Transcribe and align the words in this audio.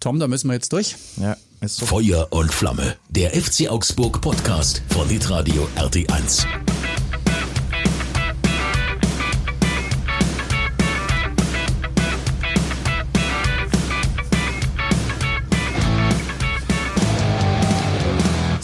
Tom, 0.00 0.18
da 0.18 0.26
müssen 0.26 0.48
wir 0.48 0.54
jetzt 0.54 0.72
durch. 0.72 0.96
Ja, 1.18 1.36
ist 1.60 1.76
so. 1.76 1.86
Feuer 1.86 2.26
und 2.30 2.52
Flamme, 2.52 2.96
der 3.10 3.30
FC 3.30 3.68
Augsburg 3.68 4.20
Podcast 4.22 4.82
von 4.88 5.06
Hitradio 5.08 5.68
RT1. 5.76 6.46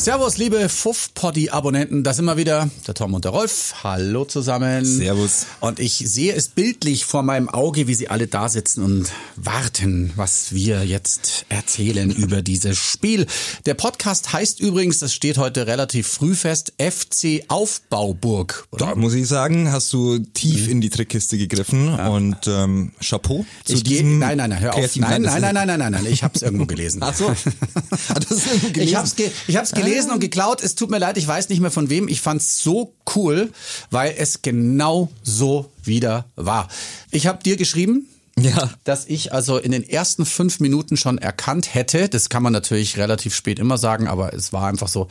Servus, 0.06 0.36
liebe 0.36 0.68
Fuff-Poddy-Abonnenten. 0.68 2.04
Da 2.04 2.14
sind 2.14 2.26
wir 2.26 2.36
wieder, 2.36 2.70
der 2.86 2.94
Tom 2.94 3.14
und 3.14 3.24
der 3.24 3.32
Rolf. 3.32 3.74
Hallo 3.82 4.24
zusammen. 4.24 4.84
Servus. 4.84 5.46
Und 5.58 5.80
ich 5.80 5.94
sehe 5.94 6.32
es 6.32 6.46
bildlich 6.46 7.04
vor 7.04 7.24
meinem 7.24 7.48
Auge, 7.48 7.88
wie 7.88 7.94
sie 7.94 8.06
alle 8.06 8.28
da 8.28 8.48
sitzen 8.48 8.84
und 8.84 9.10
warten, 9.34 10.12
was 10.14 10.54
wir 10.54 10.84
jetzt 10.84 11.44
erzählen 11.48 12.08
über 12.12 12.40
dieses 12.40 12.78
Spiel. 12.78 13.26
Der 13.66 13.74
Podcast 13.74 14.32
heißt 14.32 14.60
übrigens, 14.60 15.00
das 15.00 15.12
steht 15.12 15.38
heute 15.38 15.66
relativ 15.66 16.06
früh 16.06 16.36
fest, 16.36 16.74
FC 16.78 17.42
Aufbauburg. 17.48 18.68
Da 18.78 18.94
muss 18.94 19.12
ich 19.12 19.26
sagen, 19.26 19.72
hast 19.72 19.92
du 19.92 20.20
tief 20.20 20.68
in 20.68 20.80
die 20.80 20.90
Trickkiste 20.90 21.36
gegriffen 21.36 21.88
und 21.88 22.46
ähm, 22.46 22.92
Chapeau 23.00 23.44
zu 23.64 23.72
Ich 23.72 23.82
diesem 23.82 24.20
nein, 24.20 24.38
nein, 24.38 24.50
nein, 24.50 24.60
hör 24.60 24.76
auf. 24.76 24.94
Nein, 24.94 25.22
nein, 25.22 25.40
nein, 25.40 25.52
nein, 25.52 25.66
nein, 25.66 25.78
nein, 25.80 25.90
nein, 25.90 26.06
ich 26.08 26.22
habe 26.22 26.34
es 26.36 26.42
irgendwo 26.42 26.66
gelesen. 26.66 27.02
Ach 27.02 27.12
so. 27.12 27.28
Hat 28.08 28.30
das 28.30 28.46
irgendwo 28.46 28.68
gelesen? 28.68 28.88
Ich 28.88 28.94
hab's, 28.94 29.16
ge 29.16 29.32
ich 29.48 29.56
hab's 29.56 29.72
gelesen 29.72 29.95
und 30.04 30.20
geklaut. 30.20 30.62
Es 30.62 30.74
tut 30.74 30.90
mir 30.90 30.98
leid, 30.98 31.16
ich 31.16 31.26
weiß 31.26 31.48
nicht 31.48 31.60
mehr 31.60 31.70
von 31.70 31.88
wem. 31.90 32.08
Ich 32.08 32.20
fand's 32.20 32.60
so 32.60 32.94
cool, 33.14 33.50
weil 33.90 34.14
es 34.18 34.42
genau 34.42 35.10
so 35.22 35.70
wieder 35.82 36.26
war. 36.36 36.68
Ich 37.10 37.26
habe 37.26 37.42
dir 37.42 37.56
geschrieben, 37.56 38.06
Ja. 38.38 38.70
dass 38.84 39.06
ich 39.06 39.32
also 39.32 39.56
in 39.56 39.72
den 39.72 39.82
ersten 39.88 40.26
fünf 40.26 40.60
Minuten 40.60 40.96
schon 40.98 41.16
erkannt 41.16 41.72
hätte, 41.74 42.08
das 42.10 42.28
kann 42.28 42.42
man 42.42 42.52
natürlich 42.52 42.98
relativ 42.98 43.34
spät 43.34 43.58
immer 43.58 43.78
sagen, 43.78 44.06
aber 44.08 44.34
es 44.34 44.52
war 44.52 44.66
einfach 44.68 44.88
so, 44.88 45.08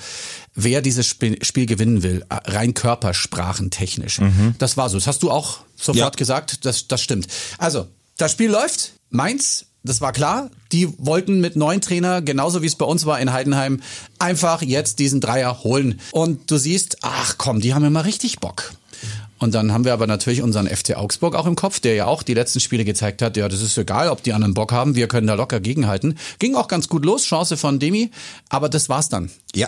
wer 0.54 0.82
dieses 0.84 1.08
Spiel, 1.08 1.44
Spiel 1.44 1.66
gewinnen 1.66 2.04
will, 2.04 2.24
äh, 2.30 2.36
rein 2.52 2.74
körpersprachentechnisch. 2.76 4.22
Das 4.60 4.78
war 4.78 4.90
so. 4.90 4.98
Das 4.98 5.08
hast 5.08 5.24
du 5.24 5.32
auch 5.32 5.60
sofort 5.76 5.98
Ja. 5.98 6.10
gesagt, 6.18 6.66
das, 6.66 6.88
das 6.88 7.02
stimmt. 7.02 7.28
Also, 7.58 7.88
das 8.18 8.32
Spiel 8.32 8.50
läuft. 8.52 8.92
Mainz, 9.10 9.66
das 9.86 10.02
war 10.02 10.12
klar. 10.12 10.50
Die 10.72 10.90
wollten 10.98 11.40
mit 11.40 11.56
neuen 11.56 11.82
Trainer, 11.82 12.22
genauso 12.22 12.62
wie 12.62 12.68
es 12.68 12.76
bei 12.76 12.86
uns 12.86 13.06
war 13.06 13.20
in 13.20 13.32
Heidenheim, 13.32 13.82
einfach 14.20 14.62
jetzt 14.62 15.00
diesen 15.00 15.22
Dreier 15.22 15.64
holen. 15.64 16.00
Und 16.12 16.52
du 16.52 16.58
siehst, 16.58 16.98
ach 17.02 17.36
komm, 17.38 17.62
die 17.62 17.74
haben 17.74 17.84
ja 17.84 17.90
mal 17.90 18.02
richtig 18.02 18.40
Bock. 18.40 18.74
Und 19.38 19.54
dann 19.54 19.74
haben 19.74 19.86
wir 19.86 19.94
aber 19.94 20.08
natürlich 20.08 20.42
unseren 20.42 20.68
FC 20.68 20.96
Augsburg 20.96 21.36
auch 21.36 21.46
im 21.46 21.56
Kopf, 21.56 21.80
der 21.80 21.94
ja 21.94 22.06
auch 22.06 22.24
die 22.24 22.34
letzten 22.34 22.60
Spiele 22.60 22.86
gezeigt 22.86 23.22
hat, 23.22 23.38
ja, 23.38 23.48
das 23.50 23.62
ist 23.62 23.78
egal, 23.78 24.10
ob 24.10 24.24
die 24.24 24.34
anderen 24.34 24.54
Bock 24.54 24.72
haben, 24.72 24.96
wir 24.96 25.08
können 25.08 25.28
da 25.28 25.34
locker 25.34 25.60
gegenhalten. 25.60 26.18
Ging 26.40 26.56
auch 26.56 26.68
ganz 26.68 26.88
gut 26.88 27.06
los, 27.06 27.26
Chance 27.26 27.58
von 27.58 27.80
Demi, 27.80 28.12
aber 28.50 28.70
das 28.70 28.90
war's 28.90 29.10
dann. 29.10 29.30
Ja. 29.54 29.68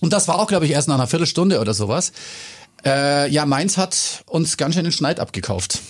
Und 0.00 0.12
das 0.12 0.26
war 0.26 0.38
auch, 0.38 0.48
glaube 0.48 0.66
ich, 0.66 0.72
erst 0.72 0.88
nach 0.88 0.96
einer 0.96 1.06
Viertelstunde 1.06 1.60
oder 1.60 1.74
sowas. 1.74 2.12
Äh, 2.84 3.30
ja, 3.30 3.46
Mainz 3.46 3.76
hat 3.76 4.24
uns 4.26 4.56
ganz 4.56 4.74
schön 4.74 4.84
den 4.84 4.92
Schneid 4.92 5.20
abgekauft. 5.20 5.80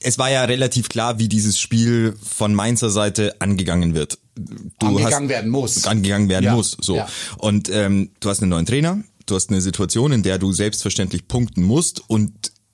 Es 0.00 0.18
war 0.18 0.30
ja 0.30 0.44
relativ 0.44 0.88
klar, 0.88 1.18
wie 1.18 1.28
dieses 1.28 1.58
Spiel 1.58 2.14
von 2.22 2.54
Mainzer 2.54 2.90
Seite 2.90 3.40
angegangen 3.40 3.94
wird. 3.94 4.18
Du 4.34 4.86
Angegangen 4.86 5.28
werden 5.28 5.50
muss. 5.50 5.84
Angegangen 5.86 6.28
werden 6.28 6.44
Ja. 6.44 6.54
muss. 6.54 6.76
So. 6.80 6.96
Ja. 6.96 7.08
Und 7.38 7.68
ähm, 7.70 8.10
du 8.20 8.28
hast 8.28 8.40
einen 8.42 8.50
neuen 8.50 8.66
Trainer, 8.66 9.02
du 9.26 9.34
hast 9.34 9.50
eine 9.50 9.60
Situation, 9.60 10.12
in 10.12 10.22
der 10.22 10.38
du 10.38 10.52
selbstverständlich 10.52 11.28
punkten 11.28 11.62
musst 11.62 12.08
und 12.08 12.32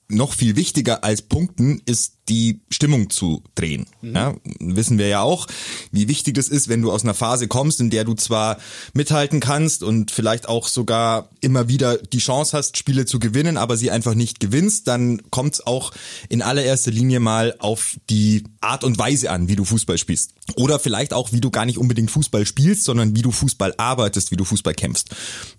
noch 0.09 0.33
viel 0.33 0.55
wichtiger 0.55 1.03
als 1.03 1.21
punkten 1.21 1.81
ist 1.85 2.13
die 2.29 2.61
Stimmung 2.69 3.09
zu 3.09 3.43
drehen. 3.55 3.87
Mhm. 4.01 4.15
Ja, 4.15 4.35
wissen 4.59 4.97
wir 4.97 5.07
ja 5.07 5.21
auch, 5.21 5.47
wie 5.91 6.07
wichtig 6.07 6.35
das 6.35 6.47
ist, 6.47 6.67
wenn 6.69 6.81
du 6.81 6.91
aus 6.91 7.03
einer 7.03 7.15
Phase 7.15 7.47
kommst, 7.47 7.81
in 7.81 7.89
der 7.89 8.05
du 8.05 8.13
zwar 8.13 8.57
mithalten 8.93 9.39
kannst 9.39 9.83
und 9.83 10.11
vielleicht 10.11 10.47
auch 10.47 10.67
sogar 10.67 11.29
immer 11.41 11.67
wieder 11.67 11.97
die 11.97 12.19
Chance 12.19 12.55
hast, 12.55 12.77
Spiele 12.77 13.05
zu 13.05 13.19
gewinnen, 13.19 13.57
aber 13.57 13.77
sie 13.77 13.89
einfach 13.91 14.13
nicht 14.13 14.39
gewinnst, 14.39 14.87
dann 14.87 15.21
kommt 15.31 15.55
es 15.55 15.65
auch 15.65 15.91
in 16.29 16.41
allererster 16.41 16.91
Linie 16.91 17.19
mal 17.19 17.55
auf 17.59 17.97
die 18.09 18.43
Art 18.61 18.83
und 18.83 18.97
Weise 18.99 19.31
an, 19.31 19.47
wie 19.47 19.55
du 19.55 19.65
Fußball 19.65 19.97
spielst. 19.97 20.33
Oder 20.55 20.79
vielleicht 20.79 21.13
auch, 21.13 21.31
wie 21.31 21.41
du 21.41 21.49
gar 21.49 21.65
nicht 21.65 21.77
unbedingt 21.77 22.11
Fußball 22.11 22.45
spielst, 22.45 22.83
sondern 22.83 23.15
wie 23.15 23.21
du 23.21 23.31
Fußball 23.31 23.73
arbeitest, 23.77 24.31
wie 24.31 24.35
du 24.35 24.45
Fußball 24.45 24.73
kämpfst. 24.73 25.09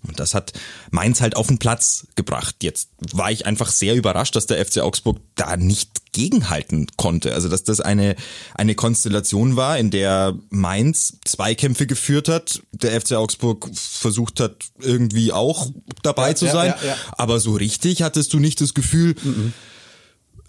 Und 0.07 0.19
das 0.19 0.33
hat 0.33 0.53
Mainz 0.89 1.21
halt 1.21 1.35
auf 1.35 1.47
den 1.47 1.57
Platz 1.57 2.07
gebracht. 2.15 2.57
Jetzt 2.61 2.89
war 3.11 3.31
ich 3.31 3.45
einfach 3.45 3.71
sehr 3.71 3.95
überrascht, 3.95 4.35
dass 4.41 4.47
der 4.47 4.65
FC 4.65 4.79
Augsburg 4.79 5.17
da 5.35 5.55
nicht 5.55 6.11
gegenhalten 6.13 6.87
konnte. 6.97 7.33
Also 7.33 7.47
dass 7.47 7.63
das 7.63 7.79
eine, 7.79 8.15
eine 8.55 8.75
Konstellation 8.75 9.55
war, 9.55 9.77
in 9.77 9.91
der 9.91 10.33
Mainz 10.49 11.17
Zweikämpfe 11.25 11.85
geführt 11.87 12.27
hat, 12.27 12.61
der 12.71 12.99
FC 12.99 13.13
Augsburg 13.13 13.69
versucht 13.73 14.39
hat, 14.39 14.55
irgendwie 14.79 15.31
auch 15.31 15.69
dabei 16.01 16.29
Ja, 16.29 16.35
zu 16.35 16.45
ja, 16.47 16.51
sein. 16.51 16.73
ja, 16.81 16.87
ja. 16.89 16.95
Aber 17.11 17.39
so 17.39 17.53
richtig 17.53 18.01
hattest 18.01 18.33
du 18.33 18.39
nicht 18.39 18.59
das 18.61 18.73
Gefühl, 18.73 19.15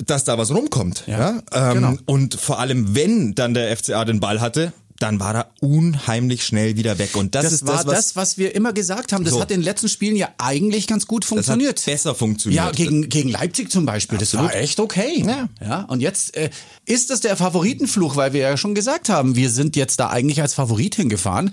dass 0.04 0.24
da 0.24 0.38
was 0.38 0.50
rumkommt. 0.50 1.04
Ja. 1.06 1.42
Ähm, 1.52 1.74
genau. 1.74 1.94
Und 2.06 2.34
vor 2.34 2.58
allem, 2.58 2.94
wenn 2.94 3.34
dann 3.34 3.54
der 3.54 3.76
FCA 3.76 4.04
den 4.04 4.20
Ball 4.20 4.40
hatte, 4.40 4.72
dann 5.02 5.18
war 5.20 5.34
er 5.34 5.50
unheimlich 5.60 6.44
schnell 6.44 6.76
wieder 6.76 6.98
weg. 6.98 7.16
Und 7.16 7.34
das, 7.34 7.44
Das, 7.44 7.52
ist 7.52 7.66
war 7.66 7.76
das, 7.76 7.86
was 7.86 7.94
das, 7.94 8.16
was 8.16 8.38
wir 8.38 8.54
immer 8.54 8.72
gesagt 8.72 9.12
haben. 9.12 9.24
Das 9.24 9.34
So. 9.34 9.40
hat 9.40 9.50
in 9.50 9.60
den 9.60 9.64
letzten 9.64 9.88
Spielen 9.88 10.16
ja 10.16 10.28
eigentlich 10.38 10.86
ganz 10.86 11.06
gut 11.06 11.24
das 11.24 11.28
funktioniert. 11.28 11.78
hat 11.80 11.84
besser 11.86 12.14
funktioniert. 12.14 12.64
Ja, 12.64 12.70
gegen, 12.70 13.08
gegen 13.08 13.28
Leipzig 13.28 13.70
zum 13.70 13.84
Beispiel. 13.84 14.18
Das 14.18 14.28
Absolut. 14.28 14.52
war 14.52 14.60
echt 14.60 14.78
okay. 14.80 15.24
Ja. 15.26 15.48
ja 15.60 15.80
und 15.82 16.00
jetzt 16.00 16.36
äh, 16.36 16.50
ist 16.86 17.10
das 17.10 17.20
der 17.20 17.36
Favoritenfluch, 17.36 18.16
weil 18.16 18.32
wir 18.32 18.40
ja 18.40 18.56
schon 18.56 18.74
gesagt 18.74 19.08
haben, 19.08 19.34
wir 19.34 19.50
sind 19.50 19.76
jetzt 19.76 19.98
da 19.98 20.10
eigentlich 20.10 20.40
als 20.40 20.54
Favorit 20.54 20.94
hingefahren. 20.94 21.52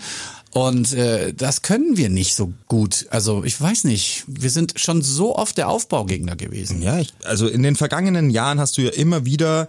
Und 0.52 0.94
äh, 0.94 1.34
das 1.34 1.62
können 1.62 1.96
wir 1.98 2.10
nicht 2.10 2.36
so 2.36 2.54
gut. 2.68 3.06
Also 3.12 3.44
ich 3.44 3.60
weiß 3.60 3.84
nicht, 3.84 4.24
wir 4.28 4.50
sind 4.50 4.74
schon 4.80 5.02
so 5.04 5.36
oft 5.36 5.58
der 5.58 5.70
Aufbaugegner 5.70 6.36
gewesen. 6.36 6.81
Ja, 6.81 7.00
ich, 7.00 7.14
also 7.24 7.48
in 7.48 7.62
den 7.62 7.76
vergangenen 7.76 8.31
Jahren 8.31 8.60
hast 8.60 8.78
du 8.78 8.81
ja 8.81 8.90
immer 8.90 9.26
wieder 9.26 9.68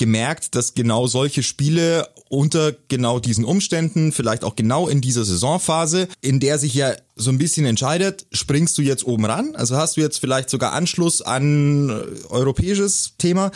gemerkt, 0.00 0.54
dass 0.54 0.72
genau 0.72 1.06
solche 1.06 1.42
Spiele 1.42 2.08
unter 2.30 2.72
genau 2.88 3.20
diesen 3.20 3.44
Umständen, 3.44 4.12
vielleicht 4.12 4.44
auch 4.44 4.56
genau 4.56 4.88
in 4.88 5.02
dieser 5.02 5.26
Saisonphase, 5.26 6.08
in 6.22 6.40
der 6.40 6.58
sich 6.58 6.72
ja 6.72 6.94
so 7.16 7.30
ein 7.30 7.36
bisschen 7.36 7.66
entscheidet, 7.66 8.26
springst 8.32 8.78
du 8.78 8.82
jetzt 8.82 9.04
oben 9.04 9.26
ran? 9.26 9.54
Also 9.56 9.76
hast 9.76 9.98
du 9.98 10.00
jetzt 10.00 10.18
vielleicht 10.18 10.48
sogar 10.48 10.72
Anschluss 10.72 11.20
an 11.20 11.90
äh, 11.90 12.26
europäisches 12.30 13.12
Thema 13.18 13.50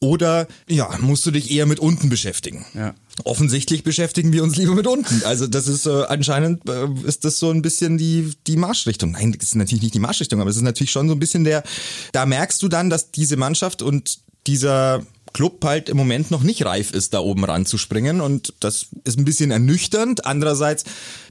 oder 0.00 0.48
ja, 0.68 0.98
musst 1.00 1.24
du 1.26 1.30
dich 1.30 1.52
eher 1.52 1.66
mit 1.66 1.78
unten 1.78 2.08
beschäftigen? 2.08 2.66
Ja. 2.74 2.94
Offensichtlich 3.22 3.84
beschäftigen 3.84 4.32
wir 4.32 4.42
uns 4.42 4.56
lieber 4.56 4.74
mit 4.74 4.88
unten. 4.88 5.22
Also 5.24 5.46
das 5.46 5.68
ist 5.68 5.86
äh, 5.86 6.02
anscheinend 6.08 6.68
äh, 6.68 6.88
ist 7.06 7.24
das 7.24 7.38
so 7.38 7.50
ein 7.50 7.62
bisschen 7.62 7.98
die 7.98 8.32
die 8.48 8.56
Marschrichtung. 8.56 9.12
Nein, 9.12 9.32
das 9.32 9.50
ist 9.50 9.54
natürlich 9.54 9.82
nicht 9.82 9.94
die 9.94 10.00
Marschrichtung, 10.00 10.40
aber 10.40 10.50
es 10.50 10.56
ist 10.56 10.62
natürlich 10.62 10.90
schon 10.90 11.06
so 11.06 11.14
ein 11.14 11.20
bisschen 11.20 11.44
der. 11.44 11.62
Da 12.10 12.26
merkst 12.26 12.60
du 12.60 12.66
dann, 12.66 12.90
dass 12.90 13.12
diese 13.12 13.36
Mannschaft 13.36 13.80
und 13.80 14.24
dieser 14.46 15.04
Club 15.34 15.64
halt 15.64 15.88
im 15.88 15.96
Moment 15.96 16.30
noch 16.30 16.42
nicht 16.42 16.64
reif 16.64 16.92
ist, 16.92 17.12
da 17.12 17.18
oben 17.18 17.44
ranzuspringen 17.44 18.20
und 18.20 18.54
das 18.60 18.86
ist 19.04 19.18
ein 19.18 19.24
bisschen 19.24 19.50
ernüchternd. 19.50 20.24
Andererseits 20.24 20.84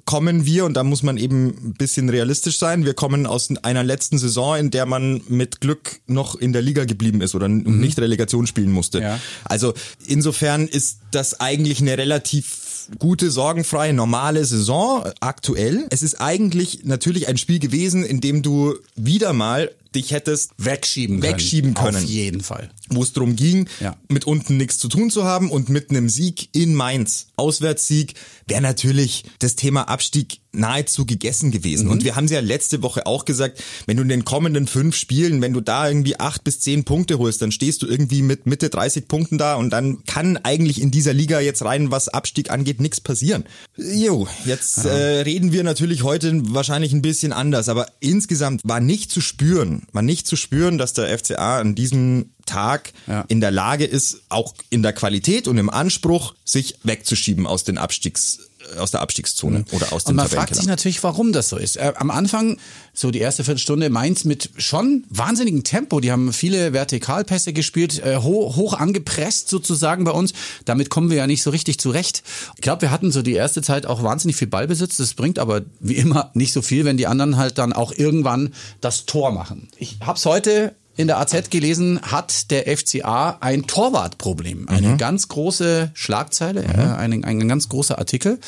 kommen 0.06 0.46
wir, 0.46 0.66
und 0.66 0.74
da 0.74 0.84
muss 0.84 1.02
man 1.02 1.18
eben 1.18 1.48
ein 1.48 1.74
bisschen 1.74 2.10
realistisch 2.10 2.58
sein, 2.58 2.86
wir 2.86 2.94
kommen 2.94 3.26
aus 3.26 3.50
einer 3.64 3.84
letzten 3.84 4.18
Saison, 4.18 4.58
in 4.58 4.72
der 4.72 4.86
man 4.86 5.22
mit 5.30 5.62
Glück 5.62 6.02
noch 6.06 6.36
in 6.36 6.52
der 6.52 6.62
Liga 6.62 6.84
geblieben 6.84 7.22
ist 7.22 7.34
oder 7.34 7.48
nicht 7.48 7.98
Relegation 7.98 8.46
spielen 8.46 8.72
musste. 8.72 9.00
Ja. 9.00 9.20
Also 9.46 9.74
insofern 10.06 10.68
ist 10.68 11.00
das 11.12 11.40
eigentlich 11.40 11.80
eine 11.80 11.98
relativ 11.98 12.90
gute, 13.00 13.32
sorgenfreie, 13.32 13.94
normale 13.94 14.44
Saison 14.44 15.06
aktuell. 15.22 15.88
Es 15.90 16.04
ist 16.04 16.20
eigentlich 16.20 16.82
natürlich 16.84 17.30
ein 17.30 17.38
Spiel 17.38 17.60
gewesen, 17.60 18.04
in 18.04 18.20
dem 18.20 18.42
du 18.42 18.76
wieder 18.96 19.32
mal 19.32 19.72
dich 19.96 20.12
hättest 20.12 20.52
Wegschieben 20.58 21.20
können. 21.20 21.34
Wegschieben 21.34 21.74
können. 21.74 21.98
Auf 21.98 22.04
jeden 22.04 22.42
Fall. 22.42 22.70
wo 22.90 23.02
es 23.02 23.14
darum 23.14 23.36
ging, 23.36 23.68
Ja. 23.80 23.96
mit 24.10 24.26
unten 24.26 24.58
nichts 24.58 24.78
zu 24.78 24.88
tun 24.88 25.10
zu 25.10 25.24
haben 25.24 25.50
und 25.50 25.70
mit 25.70 25.90
einem 25.90 26.10
Sieg 26.10 26.50
in 26.54 26.76
Mainz, 26.76 27.28
Auswärtssieg, 27.38 28.14
wäre 28.48 28.62
natürlich 28.62 29.24
das 29.40 29.56
Thema 29.56 29.88
Abstieg 29.88 30.40
nahezu 30.52 31.06
gegessen 31.08 31.50
gewesen. 31.50 31.88
Und 31.88 32.04
wir 32.04 32.16
haben 32.16 32.26
es 32.26 32.32
ja 32.32 32.40
letzte 32.42 32.84
Woche 32.84 33.08
auch 33.08 33.26
gesagt, 33.26 33.64
wenn 33.88 33.98
du 33.98 34.04
in 34.04 34.10
den 34.10 34.24
kommenden 34.26 34.68
fünf 34.68 34.96
Spielen, 34.96 35.42
wenn 35.42 35.54
du 35.54 35.62
da 35.62 35.88
irgendwie 35.88 36.20
acht 36.20 36.44
bis 36.44 36.60
zehn 36.60 36.84
Punkte 36.84 37.18
holst, 37.18 37.42
dann 37.42 37.52
stehst 37.52 37.82
du 37.82 37.88
irgendwie 37.88 38.22
mit 38.22 38.46
Mitte 38.46 38.70
30 38.70 39.08
Punkten 39.08 39.40
da 39.40 39.56
und 39.56 39.72
dann 39.72 40.04
kann 40.06 40.38
eigentlich 40.38 40.80
in 40.80 40.92
dieser 40.92 41.14
Liga 41.14 41.40
jetzt 41.40 41.64
rein, 41.64 41.90
was 41.90 42.10
Abstieg 42.10 42.52
angeht, 42.52 42.80
nichts 42.82 43.02
passieren. 43.02 43.46
Jo, 43.78 44.28
jetzt 44.46 44.86
äh, 44.86 45.22
reden 45.22 45.52
wir 45.54 45.64
natürlich 45.64 46.04
heute 46.04 46.40
wahrscheinlich 46.54 46.94
ein 46.94 47.02
bisschen 47.02 47.34
anders, 47.34 47.68
aber 47.70 47.88
insgesamt 48.00 48.62
war 48.64 48.80
nicht 48.82 49.10
zu 49.10 49.22
spüren, 49.22 49.83
war 49.92 50.02
nicht 50.02 50.28
zu 50.28 50.36
spüren, 50.36 50.78
dass 50.78 50.94
der 50.94 51.18
FCA 51.18 51.60
an 51.60 51.76
diesem 51.76 52.32
Tag 52.46 52.94
Ja. 53.08 53.26
in 53.28 53.42
der 53.42 53.52
Lage 53.52 53.86
ist, 53.86 54.22
auch 54.30 54.54
in 54.70 54.84
der 54.84 54.94
Qualität 54.94 55.48
und 55.48 55.58
im 55.58 55.70
Anspruch, 55.70 56.34
sich 56.46 56.76
wegzuschieben 56.84 57.48
aus 57.48 57.64
den 57.64 57.78
Abstiegs, 57.78 58.40
aus 58.78 58.92
der 58.92 59.02
Abstiegszone 59.02 59.66
oder 59.72 59.94
aus 59.94 60.04
Und 60.04 60.12
dem 60.12 60.16
man 60.18 60.28
fragt 60.28 60.56
sich 60.56 60.66
natürlich, 60.66 61.04
warum 61.04 61.34
das 61.34 61.50
so 61.50 61.58
ist. 61.58 61.78
Äh, 61.78 61.94
am 61.96 62.12
Anfang, 62.12 62.58
so 62.94 63.12
die 63.12 63.20
erste 63.20 63.44
Viertelstunde, 63.44 63.90
Mainz 63.90 64.24
mit 64.24 64.50
schon 64.58 65.06
wahnsinnigem 65.10 65.64
Tempo. 65.64 66.00
Die 66.00 66.12
haben 66.12 66.34
viele 66.34 66.74
Vertikalpässe 66.74 67.54
gespielt, 67.54 68.04
äh, 68.04 68.18
hoch, 68.18 68.56
hoch 68.56 68.74
angepresst 68.74 69.50
sozusagen 69.50 70.04
bei 70.04 70.12
uns. 70.12 70.34
Damit 70.66 70.90
kommen 70.90 71.10
wir 71.10 71.18
ja 71.18 71.28
nicht 71.28 71.44
so 71.44 71.50
richtig 71.50 71.80
zurecht. 71.80 72.24
Ich 72.56 72.62
glaube, 72.62 72.84
wir 72.84 72.92
hatten 72.92 73.12
so 73.12 73.22
die 73.22 73.34
erste 73.34 73.62
Zeit 73.62 73.86
auch 73.86 74.04
wahnsinnig 74.04 74.36
viel 74.36 74.48
Ballbesitz. 74.48 74.98
Das 74.98 75.14
bringt 75.14 75.40
aber 75.40 75.62
wie 75.80 75.96
immer 75.96 76.32
nicht 76.34 76.54
so 76.54 76.62
viel, 76.62 76.86
wenn 76.86 76.98
die 76.98 77.08
anderen 77.08 77.38
halt 77.38 77.58
dann 77.58 77.74
auch 77.74 77.92
irgendwann 77.92 78.54
das 78.82 79.06
Tor 79.06 79.32
machen. 79.32 79.68
Ich 79.78 79.98
habe 80.02 80.18
es 80.18 80.26
heute 80.26 80.76
in 80.96 81.08
der 81.08 81.20
AZ 81.20 81.50
gelesen, 81.50 82.02
hat 82.02 82.52
der 82.52 82.66
FCA 82.78 83.38
ein 83.40 83.66
Torwartproblem. 83.66 84.70
Eine 84.70 84.98
ganz 84.98 85.28
große 85.28 85.92
Schlagzeile, 85.94 86.64
äh, 86.64 86.96
ein, 86.98 87.24
ein 87.24 87.48
ganz 87.48 87.70
großer 87.70 87.98
Artikel. 87.98 88.40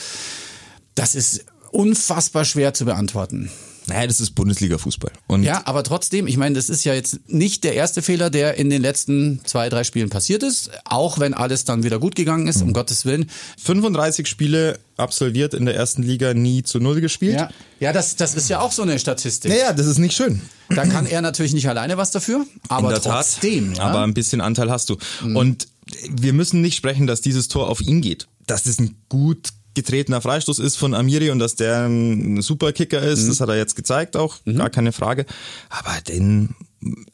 Das 0.93 1.15
ist 1.15 1.45
unfassbar 1.71 2.45
schwer 2.45 2.73
zu 2.73 2.85
beantworten. 2.85 3.49
Naja, 3.87 4.07
das 4.07 4.19
ist 4.19 4.31
Bundesliga-Fußball. 4.31 5.11
Und 5.27 5.43
Ja, 5.43 5.61
aber 5.65 5.83
trotzdem, 5.83 6.27
ich 6.27 6.37
meine, 6.37 6.55
das 6.55 6.69
ist 6.69 6.83
ja 6.83 6.93
jetzt 6.93 7.19
nicht 7.29 7.63
der 7.63 7.73
erste 7.73 8.01
Fehler, 8.01 8.29
der 8.29 8.55
in 8.55 8.69
den 8.69 8.81
letzten 8.81 9.41
zwei, 9.45 9.69
drei 9.69 9.83
Spielen 9.83 10.09
passiert 10.09 10.43
ist, 10.43 10.71
auch 10.85 11.19
wenn 11.19 11.33
alles 11.33 11.65
dann 11.65 11.83
wieder 11.83 11.99
gut 11.99 12.15
gegangen 12.15 12.47
ist, 12.47 12.61
um 12.61 12.73
Gottes 12.73 13.05
Willen. 13.05 13.29
35 13.63 14.27
Spiele 14.27 14.79
absolviert 14.97 15.53
in 15.53 15.65
der 15.65 15.75
ersten 15.75 16.03
Liga, 16.03 16.33
nie 16.33 16.63
zu 16.63 16.79
Null 16.79 17.01
gespielt. 17.01 17.35
Ja, 17.35 17.49
ja 17.79 17.93
das, 17.93 18.15
das 18.15 18.35
ist 18.35 18.49
ja 18.49 18.59
auch 18.61 18.71
so 18.71 18.81
eine 18.81 18.97
Statistik. 18.99 19.51
Naja, 19.51 19.73
das 19.73 19.85
ist 19.85 19.97
nicht 19.97 20.15
schön. 20.15 20.41
Da 20.69 20.85
kann 20.85 21.05
er 21.05 21.21
natürlich 21.21 21.53
nicht 21.53 21.69
alleine 21.69 21.97
was 21.97 22.11
dafür, 22.11 22.45
aber 22.69 22.87
in 22.87 22.93
der 22.93 23.01
trotzdem. 23.01 23.73
Tat. 23.73 23.77
ja. 23.77 23.83
Aber 23.83 24.03
ein 24.03 24.13
bisschen 24.13 24.41
Anteil 24.41 24.71
hast 24.71 24.89
du. 24.89 24.97
Und 25.23 25.67
wir 26.09 26.33
müssen 26.33 26.61
nicht 26.61 26.75
sprechen, 26.75 27.07
dass 27.07 27.21
dieses 27.21 27.47
Tor 27.47 27.69
auf 27.69 27.81
ihn 27.81 28.01
geht. 28.01 28.27
Das 28.47 28.65
ein 28.79 28.95
gut 29.09 29.49
getretener 29.75 30.21
Freistoß 30.21 30.59
ist 30.59 30.75
von 30.77 30.93
Amiri 30.93 31.29
und 31.29 31.39
dass 31.39 31.55
der 31.55 31.85
ein 31.85 32.41
super 32.41 32.71
Kicker 32.71 33.01
ist, 33.01 33.27
das 33.27 33.39
hat 33.39 33.49
er 33.49 33.57
jetzt 33.57 33.75
gezeigt 33.75 34.15
auch, 34.17 34.37
gar 34.45 34.69
keine 34.69 34.91
Frage. 34.91 35.25
Aber 35.69 36.01
den, 36.07 36.55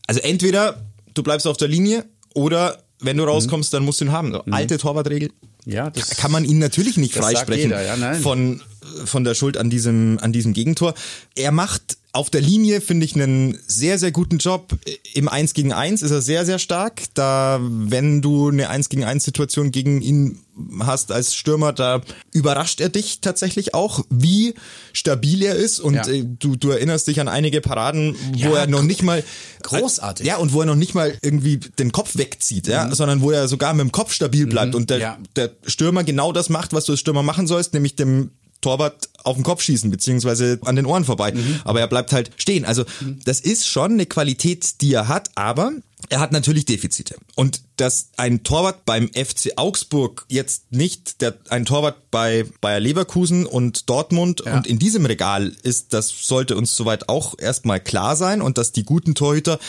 also 0.08 0.22
entweder 0.22 0.82
du 1.14 1.24
bleibst 1.24 1.48
auf 1.48 1.58
der 1.58 1.68
Linie 1.68 2.06
oder 2.34 2.82
wenn 3.02 3.18
du 3.18 3.24
rauskommst, 3.24 3.74
dann 3.74 3.84
musst 3.84 4.00
du 4.00 4.06
ihn 4.06 4.12
haben. 4.12 4.32
So, 4.32 4.44
Alte 4.52 4.78
Torwartregel. 4.78 5.32
Ja, 5.66 5.90
das- 5.90 6.12
kann 6.18 6.32
man 6.32 6.46
ihn 6.46 6.60
natürlich 6.60 6.98
nicht 6.98 7.14
freisprechen 7.14 7.72
ja, 7.72 8.14
von 8.16 8.62
von 9.06 9.24
der 9.24 9.36
Schuld 9.36 9.58
an 9.58 9.70
diesem 9.70 10.18
an 10.22 10.32
diesem 10.34 10.54
Gegentor. 10.54 10.94
Er 11.36 11.52
macht 11.52 11.98
auf 12.14 12.30
der 12.30 12.42
Linie 12.42 12.82
finde 12.82 13.06
ich 13.06 13.16
einen 13.16 13.58
sehr 13.68 13.98
sehr 13.98 14.12
guten 14.12 14.38
Job. 14.38 14.78
Im 15.14 15.30
1 15.30 15.54
gegen 15.54 15.72
1 15.72 16.02
ist 16.02 16.12
er 16.12 16.22
sehr 16.22 16.46
sehr 16.46 16.60
stark. 16.60 17.04
Da 17.14 17.60
wenn 17.62 18.22
du 18.22 18.50
eine 18.50 18.70
1 18.70 18.90
gegen 18.90 19.04
1 19.06 19.24
Situation 19.24 19.72
gegen 19.72 20.02
ihn 20.02 20.40
hast 20.82 21.12
als 21.14 21.34
Stürmer, 21.34 21.72
da 21.72 22.02
überrascht 22.34 22.82
er 22.82 22.90
dich 22.90 23.22
tatsächlich 23.22 23.74
auch, 23.74 24.04
wie 24.10 24.54
stabil 24.92 25.42
er 25.44 25.56
ist 25.56 25.80
und 25.80 25.94
Ja. 25.96 26.08
äh, 26.08 26.26
du 26.26 26.58
du 26.58 26.70
erinnerst 26.72 27.08
dich 27.08 27.22
an 27.22 27.30
einige 27.30 27.62
Paraden, 27.62 28.16
wo 28.34 28.38
Ja, 28.38 28.56
er 28.62 28.68
noch 28.68 28.84
nicht 28.84 29.04
mal 29.04 29.24
großartig. 29.64 30.26
Ja, 30.26 30.36
und 30.38 30.52
wo 30.52 30.60
er 30.60 30.66
noch 30.66 30.76
nicht 30.76 30.94
mal 30.94 31.18
irgendwie 31.22 31.58
den 31.58 31.94
Kopf 31.94 32.18
wegzieht, 32.18 32.68
ja, 32.68 32.94
sondern 32.94 33.22
wo 33.22 33.32
er 33.32 33.48
sogar 33.48 33.74
mit 33.74 33.82
dem 33.86 33.92
Kopf 33.94 34.12
stabil 34.12 34.48
bleibt 34.48 34.76
und 34.76 34.90
der, 34.90 34.98
Ja. 35.00 35.18
der 35.38 35.52
Stürmer 35.66 36.04
genau 36.04 36.34
das 36.34 36.50
macht, 36.50 36.74
was 36.74 36.84
du 36.86 36.92
als 36.92 37.00
Stürmer 37.00 37.24
machen 37.24 37.48
sollst, 37.48 37.74
nämlich 37.74 37.96
dem 37.96 38.32
Torwart 38.62 39.10
auf 39.24 39.36
den 39.36 39.44
Kopf 39.44 39.62
schießen, 39.62 39.92
beziehungsweise 39.92 40.60
an 40.64 40.76
den 40.76 40.86
Ohren 40.86 41.04
vorbei. 41.06 41.34
Aber 41.64 41.80
er 41.80 41.88
bleibt 41.88 42.14
halt 42.14 42.32
stehen. 42.38 42.66
Also 42.66 42.86
das 43.26 43.40
ist 43.40 43.68
schon 43.68 43.94
eine 43.94 44.06
Qualität, 44.06 44.82
die 44.82 44.94
er 44.94 45.08
hat, 45.08 45.30
aber 45.36 45.74
er 46.10 46.20
hat 46.20 46.32
natürlich 46.32 46.66
Defizite. 46.66 47.16
Und 47.36 47.62
dass 47.78 48.10
ein 48.18 48.44
Torwart 48.44 48.86
beim 48.86 49.10
FC 49.10 49.52
Augsburg 49.56 50.26
jetzt 50.30 50.72
nicht 50.72 51.22
der, 51.22 51.38
ein 51.50 51.66
Torwart 51.66 52.12
bei 52.12 52.46
Bayer 52.62 52.80
Leverkusen 52.80 53.46
und 53.46 53.90
Dortmund 53.90 54.44
Ja. 54.46 54.56
und 54.58 54.68
in 54.68 54.78
diesem 54.78 55.06
Regal 55.06 55.52
ist, 55.64 55.94
das 55.94 56.10
sollte 56.28 56.56
uns 56.56 56.76
soweit 56.76 57.10
auch 57.10 57.36
erstmal 57.40 57.80
klar 57.80 58.16
sein 58.16 58.42
und 58.42 58.58
dass 58.58 58.72
die 58.72 58.84
guten 58.84 59.16
Torhüter 59.16 59.60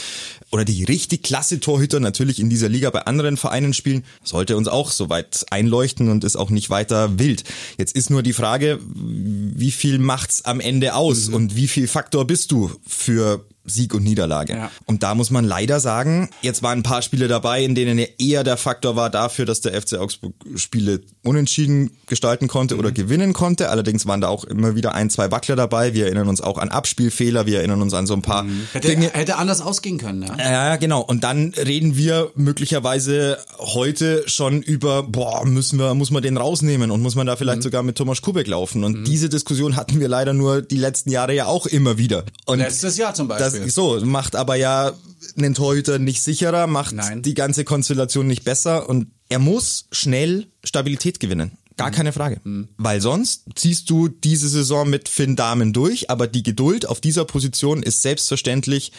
oder 0.51 0.65
die 0.65 0.85
richtig 0.85 1.23
klasse 1.23 1.61
Torhüter 1.61 2.01
natürlich 2.01 2.39
in 2.41 2.51
dieser 2.51 2.69
Liga 2.69 2.91
bei 2.91 3.03
anderen 3.07 3.37
Vereinen 3.39 3.73
spielen, 3.73 4.05
sollte 4.23 4.57
uns 4.57 4.69
auch 4.69 4.91
soweit 4.91 5.47
einleuchten 5.51 6.11
und 6.11 6.25
ist 6.25 6.37
auch 6.37 6.51
nicht 6.51 6.69
weiter 6.69 7.19
wild. 7.19 7.45
Jetzt 7.79 7.95
ist 7.97 8.11
nur 8.11 8.23
die 8.23 8.35
Frage, 8.35 8.79
wie 8.85 9.71
viel 9.71 9.99
macht's 9.99 10.45
am 10.45 10.61
Ende 10.61 10.95
aus 10.95 11.29
Mhm. 11.29 11.35
und 11.35 11.57
wie 11.57 11.69
viel 11.69 11.89
Faktor 11.89 12.27
bist 12.27 12.51
du 12.53 12.71
für 12.87 13.47
Sieg 13.65 13.95
und 13.95 14.03
Niederlage. 14.05 14.55
Ja. 14.55 14.71
Und 14.87 15.03
da 15.03 15.15
muss 15.15 15.31
man 15.31 15.45
leider 15.45 15.81
sagen, 15.81 16.29
jetzt 16.43 16.63
waren 16.63 16.81
ein 16.81 16.83
paar 16.83 17.03
Spiele 17.03 17.29
dabei, 17.29 17.63
in 17.65 17.75
denen 17.75 17.99
er 17.99 18.09
eher 18.19 18.45
der 18.45 18.57
Faktor 18.57 18.97
war 18.97 19.09
dafür, 19.11 19.47
dass 19.47 19.61
der 19.61 19.81
FC 19.81 19.95
Augsburg 19.99 20.35
Spiele 20.57 21.01
unentschieden 21.23 21.91
gestalten 22.07 22.49
konnte 22.49 22.75
Mhm. 22.75 22.81
oder 22.81 22.93
gewinnen 22.93 23.33
konnte. 23.33 23.69
Allerdings 23.71 24.07
waren 24.07 24.21
da 24.21 24.29
auch 24.29 24.45
immer 24.45 24.75
wieder 24.75 24.95
ein, 24.95 25.11
zwei 25.11 25.31
Wackler 25.31 25.57
dabei. 25.57 25.95
Wir 25.95 26.07
erinnern 26.07 26.29
uns 26.29 26.41
auch 26.41 26.59
an 26.59 26.69
Abspielfehler, 26.71 27.47
wir 27.47 27.59
erinnern 27.59 27.81
uns 27.83 27.95
an 27.95 28.07
so 28.07 28.15
ein 28.15 28.23
paar 28.23 28.43
Mhm. 28.45 28.69
hätte, 28.73 28.89
Dinge. 28.89 29.11
hätte 29.13 29.37
anders 29.37 29.61
ausgehen 29.61 29.99
können. 29.99 30.23
Ja? 30.23 30.37
Ja, 30.39 30.77
genau. 30.77 31.01
Und 31.01 31.23
dann 31.25 31.53
reden 31.57 31.97
wir 31.97 32.31
möglicherweise 32.35 33.39
heute 33.59 34.23
schon 34.27 34.63
über, 34.63 35.03
boah, 35.03 35.45
müssen 35.45 35.79
wir, 35.79 35.95
muss 35.95 36.11
man 36.11 36.23
den 36.23 36.37
rausnehmen 36.37 36.91
und 36.91 37.03
muss 37.03 37.15
man 37.15 37.27
da 37.27 37.35
Mhm. 37.35 37.39
vielleicht 37.39 37.63
sogar 37.63 37.83
mit 37.83 37.97
Thomas 37.97 38.23
Kubek 38.23 38.47
laufen. 38.47 38.85
Und 38.85 39.05
diese 39.05 39.29
Diskussion 39.29 39.77
hatten 39.77 40.01
wir 40.01 40.09
leider 40.09 40.33
nur 40.33 40.63
die 40.63 40.77
letzten 40.77 41.11
Jahre 41.11 41.35
ja 41.35 41.47
auch 41.47 41.67
immer 41.67 41.99
wieder. 41.99 42.25
Und 42.47 42.59
Letztes 42.59 42.97
Jahr 42.97 43.15
zum 43.15 43.29
Beispiel. 43.29 43.52
Das, 43.61 43.75
so, 43.75 44.01
macht 44.05 44.37
aber 44.37 44.57
ja 44.57 44.93
einen 45.37 45.55
Torhüter 45.55 45.99
nicht 45.99 46.23
sicherer, 46.23 46.67
macht 46.67 46.95
Nein. 46.95 47.23
die 47.23 47.35
ganze 47.35 47.65
Konstellation 47.65 48.27
nicht 48.27 48.45
besser 48.45 48.89
und 48.89 49.09
er 49.29 49.39
muss 49.39 49.87
schnell 49.93 50.47
Stabilität 50.65 51.21
gewinnen. 51.21 51.53
Gar 51.77 51.89
Mhm. 51.91 51.95
keine 51.95 52.13
Frage. 52.13 52.41
Weil 52.77 53.01
sonst 53.01 53.45
ziehst 53.55 53.89
du 53.89 54.09
diese 54.09 54.49
Saison 54.49 54.89
mit 54.91 55.09
Finn 55.09 55.37
Dahmen 55.37 55.73
durch, 55.73 56.11
aber 56.11 56.27
die 56.27 56.43
Geduld 56.43 56.87
auf 56.87 57.01
dieser 57.01 57.25
Position 57.25 57.83
ist 57.83 58.03
selbstverständlich 58.03 58.93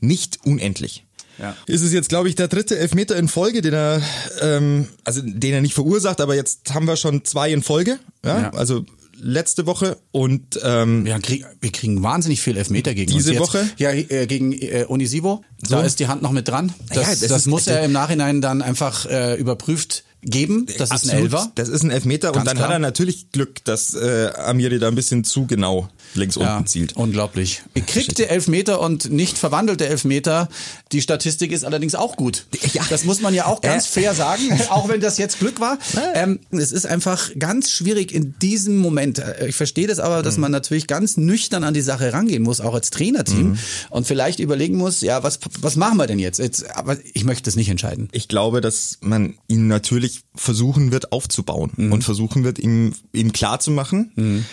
nicht 0.00 0.38
unendlich. 0.44 1.04
Ja. 1.38 1.56
Ist 1.66 1.82
es 1.82 1.92
jetzt, 1.92 2.08
glaube 2.10 2.28
ich, 2.28 2.34
der 2.34 2.48
dritte 2.48 2.78
Elfmeter 2.78 3.16
in 3.16 3.26
Folge, 3.26 3.62
den 3.62 3.72
er, 3.72 4.02
ähm, 4.42 4.88
also 5.04 5.22
den 5.24 5.54
er 5.54 5.60
nicht 5.62 5.74
verursacht, 5.74 6.20
aber 6.20 6.34
jetzt 6.34 6.72
haben 6.74 6.86
wir 6.86 6.96
schon 6.96 7.24
zwei 7.24 7.50
in 7.50 7.62
Folge. 7.62 7.98
Ja, 8.24 8.40
Ja. 8.42 8.50
also 8.52 8.84
letzte 9.20 9.66
Woche 9.66 9.96
und 10.12 10.58
ähm, 10.64 11.04
Wir, 11.04 11.18
krieg, 11.20 11.44
wir 11.60 11.72
kriegen 11.72 12.02
wahnsinnig 12.02 12.40
viel 12.40 12.56
Elfmeter 12.56 12.94
gegen 12.94 13.12
Diese 13.12 13.30
uns. 13.32 13.40
Woche? 13.40 13.68
Ja, 13.78 13.90
äh, 13.92 14.26
gegen 14.26 14.52
äh, 14.52 14.84
Unisivo. 14.88 15.44
Da 15.68 15.80
So. 15.80 15.86
ist 15.86 16.00
die 16.00 16.08
Hand 16.08 16.22
noch 16.22 16.32
mit 16.32 16.48
dran. 16.48 16.72
Das, 16.88 16.96
Naja, 16.96 17.08
das 17.10 17.20
das, 17.28 17.46
muss 17.46 17.66
er 17.66 17.76
das- 17.76 17.86
im 17.86 17.92
Nachhinein 17.92 18.40
dann 18.40 18.62
einfach 18.62 19.06
äh, 19.06 19.36
überprüft 19.36 20.04
geben. 20.22 20.66
Das 20.66 20.74
ist 20.76 20.90
ein 20.90 20.92
Absolut. 20.96 21.22
Elfer. 21.24 21.52
Das 21.54 21.68
ist 21.68 21.82
ein 21.82 21.90
Elfmeter 21.90 22.28
und 22.28 22.34
Ganz 22.34 22.44
dann 22.46 22.56
klar. 22.58 22.68
hat 22.68 22.74
er 22.74 22.78
natürlich 22.78 23.30
Glück, 23.32 23.64
dass 23.64 23.94
äh, 23.94 24.30
Amiri 24.36 24.78
da 24.78 24.88
ein 24.88 24.94
bisschen 24.94 25.24
zu 25.24 25.46
genau 25.46 25.88
links 26.14 26.36
Ja, 26.36 26.56
unten 26.56 26.66
zielt. 26.66 26.96
unglaublich. 26.96 27.62
Gekriegte 27.74 28.28
Elfmeter 28.28 28.80
und 28.80 29.10
nicht 29.10 29.38
verwandelte 29.38 29.86
Elfmeter. 29.86 30.48
Die 30.92 31.00
Statistik 31.02 31.52
ist 31.52 31.64
allerdings 31.64 31.94
auch 31.94 32.16
gut. 32.16 32.46
Ja. 32.72 32.82
Das 32.90 33.04
muss 33.04 33.20
man 33.20 33.34
ja 33.34 33.46
auch 33.46 33.60
ganz 33.60 33.86
Äh. 33.86 34.00
fair 34.00 34.14
sagen, 34.14 34.42
auch 34.70 34.88
wenn 34.88 35.00
das 35.00 35.18
jetzt 35.18 35.38
Glück 35.38 35.60
war. 35.60 35.78
Ähm, 36.14 36.40
es 36.50 36.72
ist 36.72 36.86
einfach 36.86 37.30
ganz 37.38 37.70
schwierig 37.70 38.12
in 38.12 38.34
diesem 38.40 38.76
Moment. 38.78 39.18
Äh, 39.18 39.48
Ich 39.48 39.56
verstehe 39.56 39.86
das 39.86 39.98
aber, 39.98 40.18
Mhm. 40.20 40.22
dass 40.24 40.36
man 40.38 40.50
natürlich 40.52 40.86
ganz 40.86 41.16
nüchtern 41.16 41.64
an 41.64 41.74
die 41.74 41.80
Sache 41.80 42.12
rangehen 42.12 42.42
muss, 42.42 42.60
auch 42.60 42.74
als 42.74 42.90
Trainerteam 42.90 43.50
Mhm. 43.52 43.58
und 43.90 44.06
vielleicht 44.06 44.40
überlegen 44.40 44.76
muss, 44.76 45.00
ja, 45.00 45.22
was, 45.22 45.38
was 45.60 45.76
machen 45.76 45.96
wir 45.98 46.06
denn 46.06 46.18
jetzt? 46.18 46.38
jetzt? 46.38 46.68
Aber 46.76 46.96
ich 47.14 47.24
möchte 47.24 47.48
es 47.50 47.56
nicht 47.56 47.68
entscheiden. 47.68 48.08
Ich 48.12 48.28
glaube, 48.28 48.60
dass 48.60 48.98
man 49.00 49.34
ihn 49.48 49.66
natürlich 49.68 50.22
versuchen 50.34 50.92
wird 50.92 51.12
aufzubauen 51.12 51.72
Mhm. 51.76 51.92
und 51.92 52.04
versuchen 52.04 52.44
wird, 52.44 52.58
ihm, 52.58 52.94
ihm 53.12 53.32
klar 53.32 53.60
zu 53.60 53.70
machen, 53.70 54.44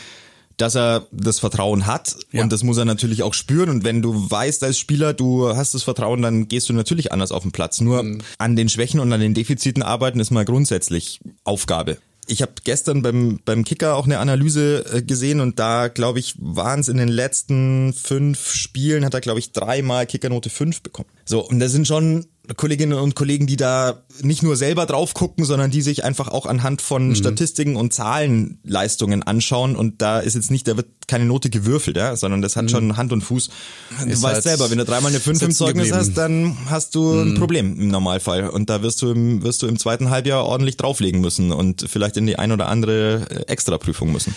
dass 0.57 0.75
er 0.75 1.05
das 1.11 1.39
Vertrauen 1.39 1.85
hat 1.85 2.15
Ja. 2.31 2.43
und 2.43 2.51
das 2.51 2.63
muss 2.63 2.77
er 2.77 2.85
natürlich 2.85 3.23
auch 3.23 3.33
spüren 3.33 3.69
und 3.69 3.83
wenn 3.83 4.01
du 4.01 4.29
weißt 4.29 4.63
als 4.63 4.77
Spieler, 4.77 5.13
du 5.13 5.55
hast 5.55 5.73
das 5.73 5.83
Vertrauen, 5.83 6.21
dann 6.21 6.47
gehst 6.47 6.67
du 6.69 6.73
natürlich 6.73 7.11
anders 7.11 7.31
auf 7.31 7.43
den 7.43 7.51
Platz. 7.51 7.79
Nur 7.79 8.03
Mhm. 8.03 8.19
an 8.39 8.55
den 8.55 8.67
Schwächen 8.69 8.99
und 8.99 9.11
an 9.13 9.19
den 9.19 9.33
Defiziten 9.33 9.83
arbeiten 9.83 10.19
ist 10.19 10.31
mal 10.31 10.45
grundsätzlich 10.45 11.19
Aufgabe. 11.43 11.97
Ich 12.29 12.41
habe 12.41 12.51
gestern 12.65 13.01
beim, 13.03 13.39
beim 13.45 13.63
Kicker 13.63 13.95
auch 13.95 14.03
eine 14.03 14.19
Analyse 14.19 14.83
äh, 14.91 15.01
gesehen 15.01 15.39
und 15.39 15.59
da, 15.59 15.87
glaube 15.87 16.19
ich, 16.19 16.35
waren 16.37 16.81
es 16.81 16.89
in 16.89 16.97
den 16.97 17.07
letzten 17.07 17.93
fünf 17.93 18.53
Spielen, 18.53 19.05
hat 19.05 19.13
er, 19.13 19.21
glaube 19.21 19.39
ich, 19.39 19.53
dreimal 19.53 20.05
Kickernote 20.05 20.49
5 20.49 20.81
bekommen. 20.81 21.07
So, 21.23 21.39
und 21.47 21.59
das 21.59 21.71
sind 21.71 21.87
schon 21.87 22.25
Kolleginnen 22.55 22.97
und 22.97 23.15
Kollegen, 23.15 23.47
die 23.47 23.57
da 23.57 24.03
nicht 24.21 24.43
nur 24.43 24.55
selber 24.55 24.85
drauf 24.85 25.13
gucken, 25.13 25.45
sondern 25.45 25.71
die 25.71 25.81
sich 25.81 26.03
einfach 26.03 26.27
auch 26.29 26.45
anhand 26.45 26.81
von 26.81 27.15
Statistiken 27.15 27.75
und 27.75 27.93
Zahlenleistungen 27.93 29.23
anschauen 29.23 29.75
und 29.75 30.01
da 30.01 30.19
ist 30.19 30.35
jetzt 30.35 30.51
nicht, 30.51 30.67
da 30.67 30.77
wird 30.77 30.87
keine 31.07 31.25
Note 31.25 31.49
gewürfelt, 31.49 31.97
ja, 31.97 32.15
sondern 32.15 32.41
das 32.41 32.55
hat 32.55 32.69
schon 32.69 32.97
Hand 32.97 33.13
und 33.13 33.21
Fuß. 33.21 33.49
Du 34.03 34.09
Ist 34.09 34.21
weißt 34.21 34.33
halt 34.35 34.43
selber, 34.43 34.69
wenn 34.69 34.77
du 34.77 34.85
dreimal 34.85 35.11
eine 35.11 35.19
5 35.19 35.41
im 35.41 35.51
Zeugnis 35.51 35.85
geblieben. 35.85 35.97
hast, 35.97 36.17
dann 36.17 36.57
hast 36.69 36.95
du 36.95 37.21
ein 37.21 37.35
Problem 37.35 37.79
im 37.79 37.87
Normalfall 37.89 38.49
und 38.49 38.69
da 38.69 38.81
wirst 38.81 39.01
du 39.01 39.11
im, 39.11 39.43
wirst 39.43 39.61
du 39.61 39.67
im 39.67 39.79
zweiten 39.79 40.09
Halbjahr 40.09 40.45
ordentlich 40.45 40.77
drauflegen 40.77 41.21
müssen 41.21 41.51
und 41.51 41.85
vielleicht 41.89 42.17
in 42.17 42.27
die 42.27 42.37
ein 42.37 42.51
oder 42.51 42.67
andere 42.67 43.27
äh, 43.29 43.51
Extraprüfung 43.51 44.11
müssen. 44.11 44.35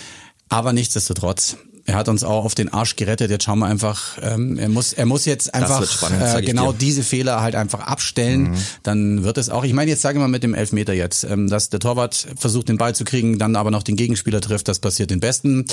Aber 0.49 0.73
nichtsdestotrotz, 0.73 1.57
Er 1.85 1.95
hat 1.95 2.09
uns 2.09 2.23
auch 2.23 2.45
auf 2.45 2.55
den 2.55 2.71
Arsch 2.71 2.95
gerettet. 2.95 3.31
Jetzt 3.31 3.43
schauen 3.43 3.59
wir 3.59 3.65
einfach, 3.65 4.17
ähm, 4.21 4.57
er 4.57 4.69
muss, 4.69 4.93
er 4.93 5.05
muss 5.05 5.25
jetzt 5.25 5.53
einfach 5.53 5.89
spannend, 5.89 6.21
äh, 6.21 6.41
genau 6.41 6.71
diese 6.71 7.03
Fehler 7.03 7.41
halt 7.41 7.55
einfach 7.55 7.81
abstellen. 7.81 8.55
Dann 8.83 9.23
wird 9.23 9.37
es 9.37 9.49
auch. 9.49 9.63
Ich 9.63 9.73
meine, 9.73 9.89
jetzt 9.89 10.01
sage 10.01 10.17
ich 10.17 10.21
mal 10.21 10.27
mit 10.27 10.43
dem 10.43 10.53
Elfmeter 10.53 10.93
jetzt, 10.93 11.23
ähm, 11.23 11.49
dass 11.49 11.69
der 11.69 11.79
Torwart 11.79 12.27
versucht, 12.37 12.69
den 12.69 12.77
Ball 12.77 12.93
zu 12.95 13.03
kriegen, 13.03 13.39
dann 13.39 13.55
aber 13.55 13.71
noch 13.71 13.83
den 13.83 13.95
Gegenspieler 13.95 14.41
trifft. 14.41 14.67
Das 14.67 14.79
passiert 14.79 15.09
den 15.11 15.19
Besten. 15.19 15.65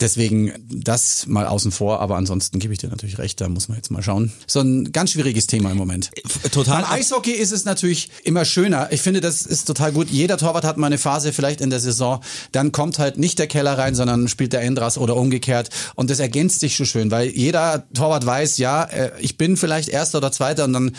Deswegen 0.00 0.52
das 0.70 1.26
mal 1.26 1.46
außen 1.46 1.72
vor. 1.72 2.00
Aber 2.00 2.16
ansonsten 2.16 2.58
gebe 2.58 2.72
ich 2.72 2.78
dir 2.78 2.88
natürlich 2.88 3.18
recht. 3.18 3.40
Da 3.40 3.48
muss 3.48 3.68
man 3.68 3.76
jetzt 3.76 3.90
mal 3.90 4.02
schauen. 4.02 4.32
So 4.46 4.60
ein 4.60 4.92
ganz 4.92 5.12
schwieriges 5.12 5.46
Thema 5.46 5.72
im 5.72 5.76
Moment. 5.76 6.10
Total. 6.52 6.82
Beim 6.82 6.92
Eishockey 6.92 7.32
ist 7.32 7.52
es 7.52 7.64
natürlich 7.64 8.10
immer 8.24 8.44
schöner. 8.44 8.88
Ich 8.92 9.02
finde, 9.02 9.20
das 9.20 9.42
ist 9.42 9.64
total 9.66 9.92
gut. 9.92 10.10
Jeder 10.10 10.38
Torwart 10.38 10.64
hat 10.64 10.76
mal 10.76 10.86
eine 10.86 10.98
Phase 10.98 11.32
vielleicht 11.32 11.60
in 11.60 11.70
der 11.70 11.80
Saison. 11.80 12.20
Dann 12.52 12.72
kommt 12.72 12.98
halt 12.98 13.18
nicht 13.18 13.38
der 13.38 13.46
Keller 13.46 13.76
rein, 13.76 13.94
sondern 13.94 14.28
spielt 14.28 14.52
der 14.52 14.62
Endras 14.62 14.96
oder 14.98 15.16
umgekehrt. 15.40 15.70
Und 15.94 16.10
das 16.10 16.20
ergänzt 16.20 16.60
sich 16.60 16.76
so 16.76 16.84
schön, 16.84 17.10
weil 17.10 17.28
jeder 17.30 17.84
Torwart 17.94 18.24
weiß, 18.26 18.58
ja, 18.58 18.84
äh, 18.84 19.10
ich 19.20 19.36
bin 19.36 19.56
vielleicht 19.56 19.88
Erster 19.88 20.18
oder 20.18 20.32
Zweiter 20.32 20.64
und 20.64 20.72
dann 20.72 20.92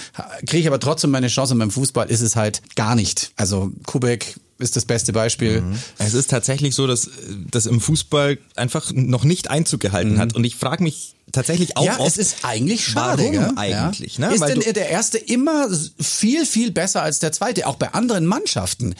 kriege 0.47 0.59
ich 0.59 0.67
aber 0.67 0.79
trotzdem 0.79 1.11
meine 1.11 1.27
Chance. 1.27 1.53
Und 1.53 1.59
beim 1.59 1.71
Fußball 1.71 2.09
ist 2.09 2.21
es 2.21 2.35
halt 2.35 2.61
gar 2.75 2.95
nicht. 2.95 3.31
Also 3.35 3.71
Kubek 3.85 4.35
ist 4.57 4.75
das 4.75 4.85
beste 4.85 5.11
Beispiel. 5.11 5.63
Es 5.97 6.13
ist 6.13 6.29
tatsächlich 6.29 6.75
so, 6.75 6.85
dass 6.85 7.09
das 7.49 7.65
im 7.65 7.81
Fußball 7.81 8.37
einfach 8.55 8.91
noch 8.93 9.23
nicht 9.23 9.49
Einzug 9.49 9.79
gehalten 9.79 10.19
hat. 10.19 10.35
Und 10.35 10.43
ich 10.43 10.55
frage 10.55 10.83
mich 10.83 11.15
tatsächlich 11.31 11.77
auch 11.77 11.85
ja, 11.85 11.99
oft, 11.99 12.07
es 12.07 12.17
ist 12.17 12.37
eigentlich 12.43 12.85
schade. 12.85 13.23
warum 13.23 13.31
gell? 13.31 13.51
eigentlich? 13.55 14.17
Ja. 14.17 14.27
Ne? 14.27 14.35
Ist 14.35 14.41
Weil 14.41 14.59
denn 14.59 14.73
der 14.73 14.89
Erste 14.89 15.17
immer 15.17 15.67
viel, 15.99 16.45
viel 16.45 16.71
besser 16.71 17.01
als 17.01 17.17
der 17.17 17.31
Zweite, 17.31 17.65
auch 17.65 17.77
bei 17.77 17.93
anderen 17.93 18.27
Mannschaften? 18.27 18.93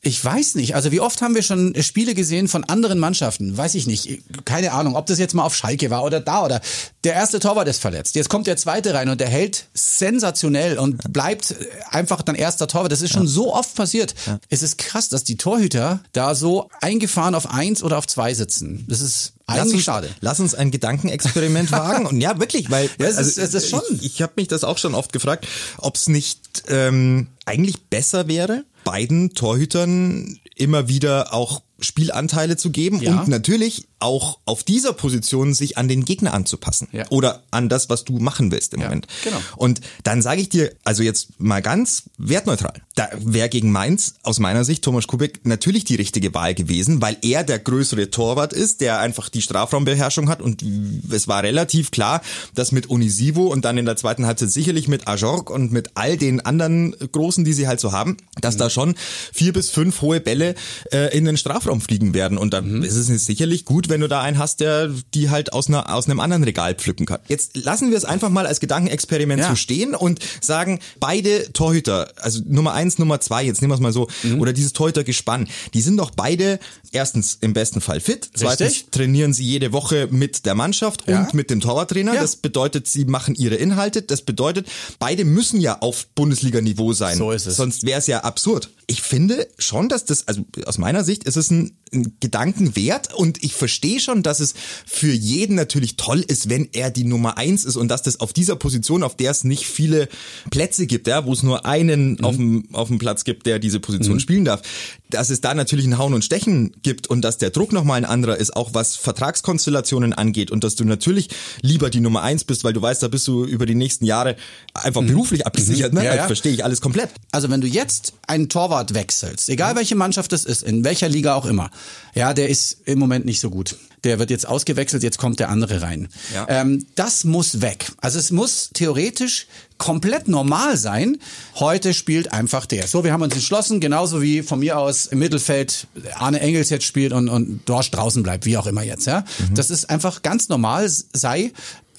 Ich 0.00 0.24
weiß 0.24 0.54
nicht. 0.54 0.76
Also 0.76 0.92
wie 0.92 1.00
oft 1.00 1.20
haben 1.22 1.34
wir 1.34 1.42
schon 1.42 1.74
Spiele 1.82 2.14
gesehen 2.14 2.46
von 2.46 2.62
anderen 2.64 3.00
Mannschaften? 3.00 3.56
Weiß 3.56 3.74
ich 3.74 3.88
nicht. 3.88 4.20
Keine 4.44 4.72
Ahnung, 4.72 4.94
ob 4.94 5.06
das 5.06 5.18
jetzt 5.18 5.34
mal 5.34 5.42
auf 5.42 5.56
Schalke 5.56 5.90
war 5.90 6.04
oder 6.04 6.20
da 6.20 6.44
oder 6.44 6.60
der 7.02 7.14
erste 7.14 7.40
Torwart 7.40 7.66
ist 7.66 7.80
verletzt. 7.80 8.14
Jetzt 8.14 8.28
kommt 8.28 8.46
der 8.46 8.56
zweite 8.56 8.94
rein 8.94 9.08
und 9.08 9.20
der 9.20 9.28
hält 9.28 9.66
sensationell 9.74 10.78
und 10.78 11.12
bleibt 11.12 11.54
einfach 11.90 12.22
dann 12.22 12.36
erster 12.36 12.68
Torwart. 12.68 12.92
Das 12.92 13.02
ist 13.02 13.12
schon 13.12 13.26
so 13.26 13.52
oft 13.52 13.74
passiert. 13.74 14.14
Es 14.48 14.62
ist 14.62 14.78
krass, 14.78 15.08
dass 15.08 15.24
die 15.24 15.36
Torhüter 15.36 16.00
da 16.12 16.36
so 16.36 16.68
eingefahren 16.80 17.34
auf 17.34 17.50
eins 17.50 17.82
oder 17.82 17.98
auf 17.98 18.06
zwei 18.06 18.34
sitzen. 18.34 18.84
Das 18.88 19.00
ist 19.00 19.32
Lass 19.48 19.58
eigentlich 19.60 19.74
uns, 19.76 19.84
schade. 19.84 20.08
Lass 20.20 20.40
uns 20.40 20.54
ein 20.54 20.70
Gedankenexperiment 20.70 21.72
wagen. 21.72 22.06
Und 22.06 22.20
ja, 22.20 22.38
wirklich, 22.38 22.70
weil 22.70 22.88
Ja, 23.00 23.06
es 23.06 23.16
also, 23.16 23.30
ist- 23.30 23.38
es 23.38 23.54
ist 23.64 23.70
schon. 23.70 23.82
ich, 24.00 24.04
ich 24.04 24.22
habe 24.22 24.34
mich 24.36 24.46
das 24.48 24.62
auch 24.62 24.78
schon 24.78 24.94
oft 24.94 25.12
gefragt, 25.12 25.46
ob 25.78 25.96
es 25.96 26.08
nicht 26.08 26.64
ähm, 26.68 27.28
eigentlich 27.46 27.82
besser 27.88 28.28
wäre, 28.28 28.64
beiden 28.84 29.34
Torhütern 29.34 30.38
immer 30.56 30.88
wieder 30.88 31.32
auch 31.32 31.62
Spielanteile 31.80 32.56
zu 32.56 32.70
geben 32.70 33.00
Ja. 33.00 33.20
und 33.20 33.28
natürlich 33.28 33.86
auch 34.00 34.38
auf 34.44 34.62
dieser 34.64 34.92
Position 34.92 35.54
sich 35.54 35.76
an 35.76 35.88
den 35.88 36.04
Gegner 36.04 36.32
anzupassen 36.34 36.88
Ja. 36.92 37.06
oder 37.10 37.42
an 37.50 37.68
das, 37.68 37.88
was 37.90 38.04
du 38.04 38.18
machen 38.18 38.52
willst 38.52 38.74
im 38.74 38.80
Ja, 38.80 38.86
Moment. 38.88 39.06
genau. 39.24 39.38
Und 39.56 39.80
dann 40.04 40.22
sage 40.22 40.40
ich 40.40 40.48
dir, 40.48 40.72
also 40.84 41.02
jetzt 41.02 41.40
mal 41.40 41.62
ganz 41.62 42.04
wertneutral, 42.16 42.74
da 42.94 43.08
wäre 43.18 43.48
gegen 43.48 43.72
Mainz 43.72 44.14
aus 44.22 44.38
meiner 44.38 44.64
Sicht 44.64 44.82
Thomas 44.84 45.06
Kubek 45.06 45.44
natürlich 45.46 45.84
die 45.84 45.96
richtige 45.96 46.32
Wahl 46.34 46.54
gewesen, 46.54 47.00
weil 47.02 47.16
er 47.22 47.44
der 47.44 47.58
größere 47.58 48.10
Torwart 48.10 48.52
ist, 48.52 48.80
der 48.80 49.00
einfach 49.00 49.28
die 49.28 49.42
Strafraumbeherrschung 49.42 50.28
hat 50.28 50.40
und 50.42 50.62
es 51.10 51.28
war 51.28 51.42
relativ 51.42 51.90
klar, 51.90 52.22
dass 52.54 52.72
mit 52.72 52.90
Onisivo 52.90 53.46
und 53.48 53.64
dann 53.64 53.78
in 53.78 53.84
der 53.86 53.96
zweiten 53.96 54.26
Halbzeit 54.26 54.50
sicherlich 54.50 54.88
mit 54.88 55.08
Ajorg 55.08 55.50
und 55.50 55.72
mit 55.72 55.90
all 55.94 56.16
den 56.16 56.40
anderen 56.40 56.94
Großen, 57.12 57.44
die 57.44 57.52
sie 57.52 57.66
halt 57.68 57.80
so 57.80 57.92
haben, 57.92 58.16
dass 58.40 58.56
da 58.56 58.70
schon 58.70 58.94
vier 59.32 59.52
bis 59.52 59.70
fünf 59.70 60.00
hohe 60.02 60.20
Bälle 60.20 60.54
äh, 60.92 61.16
in 61.16 61.24
den 61.24 61.36
Strafraum 61.36 61.80
fliegen 61.80 62.14
werden 62.14 62.38
und 62.38 62.54
dann 62.54 62.82
ist 62.82 62.94
es 62.96 63.06
sicherlich 63.26 63.64
gut, 63.64 63.87
wenn 63.88 64.00
du 64.00 64.08
da 64.08 64.20
einen 64.22 64.38
hast, 64.38 64.60
der 64.60 64.88
die 65.14 65.30
halt 65.30 65.52
aus, 65.52 65.68
einer, 65.68 65.92
aus 65.94 66.06
einem 66.06 66.20
anderen 66.20 66.44
Regal 66.44 66.74
pflücken 66.74 67.06
kann. 67.06 67.20
Jetzt 67.28 67.56
lassen 67.56 67.90
wir 67.90 67.96
es 67.96 68.04
einfach 68.04 68.28
mal 68.30 68.46
als 68.46 68.60
Gedankenexperiment 68.60 69.40
Ja. 69.40 69.50
so 69.50 69.56
stehen 69.56 69.94
und 69.94 70.20
sagen, 70.40 70.80
beide 71.00 71.52
Torhüter, 71.52 72.12
also 72.20 72.40
Nummer 72.46 72.72
eins, 72.72 72.98
Nummer 72.98 73.20
zwei, 73.20 73.44
jetzt 73.44 73.60
nehmen 73.62 73.70
wir 73.70 73.74
es 73.76 73.80
mal 73.80 73.92
so, 73.92 74.08
Mhm. 74.22 74.40
oder 74.40 74.52
dieses 74.52 74.72
Torhütergespann, 74.72 75.48
die 75.74 75.80
sind 75.80 75.96
doch 75.96 76.10
beide 76.10 76.58
erstens 76.92 77.38
im 77.40 77.52
besten 77.52 77.80
Fall 77.80 78.00
fit, 78.00 78.30
zweitens 78.34 78.68
Richtig. 78.68 78.90
trainieren 78.90 79.32
sie 79.32 79.44
jede 79.44 79.72
Woche 79.72 80.08
mit 80.10 80.46
der 80.46 80.54
Mannschaft 80.54 81.04
Ja. 81.08 81.20
und 81.20 81.34
mit 81.34 81.50
dem 81.50 81.60
Torwarttrainer. 81.60 82.14
Ja. 82.14 82.20
Das 82.22 82.36
bedeutet, 82.36 82.86
sie 82.88 83.04
machen 83.04 83.34
ihre 83.34 83.54
Inhalte. 83.56 84.02
Das 84.02 84.22
bedeutet, 84.22 84.66
beide 84.98 85.24
müssen 85.24 85.60
ja 85.60 85.80
auf 85.80 86.06
Bundesliga-Niveau 86.14 86.92
sein. 86.92 87.16
So 87.18 87.30
ist 87.32 87.46
es. 87.46 87.56
Sonst 87.56 87.84
wäre 87.84 87.98
es 87.98 88.06
ja 88.06 88.20
absurd. 88.20 88.70
Ich 88.86 89.02
finde 89.02 89.46
schon, 89.58 89.88
dass 89.88 90.04
das, 90.06 90.26
also 90.28 90.44
aus 90.64 90.78
meiner 90.78 91.04
Sicht 91.04 91.24
ist 91.24 91.36
es 91.36 91.50
ein, 91.50 91.76
ein 91.92 92.16
Gedanken 92.20 92.74
wert 92.76 93.12
und 93.14 93.42
ich 93.44 93.54
verstehe 93.54 93.77
schon, 94.00 94.22
dass 94.22 94.40
es 94.40 94.54
für 94.86 95.12
jeden 95.12 95.54
natürlich 95.56 95.96
toll 95.96 96.20
ist, 96.26 96.48
wenn 96.50 96.68
er 96.72 96.90
die 96.90 97.04
Nummer 97.04 97.38
eins 97.38 97.64
ist 97.64 97.76
und 97.76 97.88
dass 97.88 98.02
das 98.02 98.20
auf 98.20 98.32
dieser 98.32 98.56
Position, 98.56 99.02
auf 99.02 99.16
der 99.16 99.30
es 99.30 99.44
nicht 99.44 99.66
viele 99.66 100.08
Plätze 100.50 100.86
gibt, 100.86 101.06
ja, 101.06 101.24
wo 101.24 101.32
es 101.32 101.42
nur 101.42 101.64
einen 101.66 102.12
Mhm. 102.12 102.24
auf, 102.24 102.36
dem, 102.36 102.64
auf 102.72 102.88
dem 102.88 102.98
Platz 102.98 103.24
gibt, 103.24 103.46
der 103.46 103.58
diese 103.58 103.80
Position 103.80 104.20
spielen 104.20 104.44
darf, 104.44 104.62
dass 105.10 105.30
es 105.30 105.40
da 105.40 105.54
natürlich 105.54 105.86
ein 105.86 105.98
Hauen 105.98 106.14
und 106.14 106.24
Stechen 106.24 106.72
gibt 106.82 107.06
und 107.08 107.22
dass 107.22 107.38
der 107.38 107.50
Druck 107.50 107.72
nochmal 107.72 107.98
ein 107.98 108.04
anderer 108.04 108.36
ist, 108.36 108.56
auch 108.56 108.74
was 108.74 108.96
Vertragskonstellationen 108.96 110.12
angeht 110.12 110.50
und 110.50 110.64
dass 110.64 110.74
du 110.74 110.84
natürlich 110.84 111.28
lieber 111.62 111.90
die 111.90 112.00
Nummer 112.00 112.22
eins 112.22 112.44
bist, 112.44 112.64
weil 112.64 112.72
du 112.72 112.82
weißt, 112.82 113.02
da 113.02 113.08
bist 113.08 113.26
du 113.28 113.44
über 113.44 113.66
die 113.66 113.74
nächsten 113.74 114.04
Jahre 114.04 114.36
einfach 114.74 115.02
beruflich 115.02 115.46
abgesichert. 115.46 115.92
Ne? 115.92 116.00
Mhm. 116.00 116.06
Ja, 116.06 116.14
ja. 116.16 116.26
Verstehe 116.26 116.52
ich 116.52 116.64
alles 116.64 116.80
komplett. 116.80 117.10
Also 117.32 117.50
wenn 117.50 117.60
du 117.60 117.66
jetzt 117.66 118.14
einen 118.26 118.48
Torwart 118.48 118.94
wechselst, 118.94 119.48
egal 119.48 119.76
welche 119.76 119.94
Mannschaft 119.94 120.32
es 120.32 120.44
ist, 120.44 120.62
in 120.62 120.84
welcher 120.84 121.08
Liga 121.08 121.34
auch 121.34 121.46
immer, 121.46 121.70
ja, 122.14 122.34
der 122.34 122.48
ist 122.48 122.78
im 122.84 122.98
Moment 122.98 123.24
nicht 123.24 123.40
so 123.40 123.50
gut. 123.50 123.67
Der 124.04 124.20
wird 124.20 124.30
jetzt 124.30 124.46
ausgewechselt, 124.46 125.02
jetzt 125.02 125.18
kommt 125.18 125.40
der 125.40 125.48
andere 125.48 125.82
rein. 125.82 126.08
Ja. 126.32 126.46
Ähm, 126.48 126.86
das 126.94 127.24
muss 127.24 127.60
weg. 127.62 127.90
Also 128.00 128.18
es 128.20 128.30
muss 128.30 128.70
theoretisch 128.72 129.48
komplett 129.76 130.28
normal 130.28 130.76
sein. 130.76 131.18
Heute 131.56 131.92
spielt 131.94 132.32
einfach 132.32 132.66
der. 132.66 132.86
So, 132.86 133.02
wir 133.02 133.12
haben 133.12 133.22
uns 133.22 133.34
entschlossen, 133.34 133.80
genauso 133.80 134.22
wie 134.22 134.42
von 134.42 134.60
mir 134.60 134.78
aus 134.78 135.06
im 135.06 135.18
Mittelfeld 135.18 135.88
Arne 136.14 136.40
Engels 136.40 136.70
jetzt 136.70 136.84
spielt 136.84 137.12
und, 137.12 137.28
und 137.28 137.62
Dorsch 137.68 137.90
draußen 137.90 138.22
bleibt, 138.22 138.44
wie 138.44 138.56
auch 138.56 138.66
immer 138.66 138.82
jetzt. 138.82 139.06
Ja, 139.06 139.24
Das 139.52 139.70
ist 139.70 139.90
einfach 139.90 140.22
ganz 140.22 140.48
normal 140.48 140.88
sei 141.12 141.52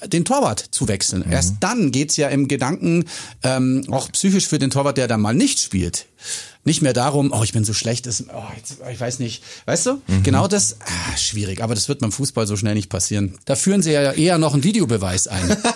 den 0.06 0.24
Torwart 0.26 0.64
zu 0.72 0.88
wechseln. 0.88 1.26
Erst 1.30 1.56
dann 1.60 1.92
geht's 1.92 2.16
ja 2.18 2.30
im 2.30 2.48
Gedanken 2.48 3.06
ähm, 3.44 3.84
auch 3.92 4.12
psychisch 4.12 4.48
für 4.48 4.60
den 4.60 4.70
Torwart, 4.70 4.98
der 4.98 5.08
dann 5.08 5.22
mal 5.22 5.34
nicht 5.34 5.60
spielt. 5.60 6.06
Nicht 6.66 6.82
mehr 6.82 6.94
darum, 6.94 7.32
oh, 7.34 7.42
ich 7.44 7.54
bin 7.54 7.63
so 7.63 7.74
schlecht, 7.74 8.06
das, 8.06 8.25
oh, 8.34 8.44
jetzt, 8.56 8.78
ich 8.92 9.00
weiß 9.00 9.20
nicht. 9.20 9.44
Weißt 9.66 9.86
du? 9.86 10.01
Genau 10.24 10.48
das, 10.48 10.75
ah, 10.82 11.18
schwierig, 11.18 11.63
aber 11.63 11.74
das 11.74 11.88
wird 11.88 12.00
beim 12.00 12.12
Fußball 12.12 12.46
so 12.48 12.58
schnell 12.58 12.74
nicht 12.75 12.89
passieren. 12.89 13.38
Da 13.46 13.56
führen 13.56 13.82
sie 13.82 13.94
ja 13.94 14.12
eher 14.12 14.38
noch 14.38 14.54
einen 14.54 14.63
Videobeweis 14.66 15.28
ein. 15.28 15.58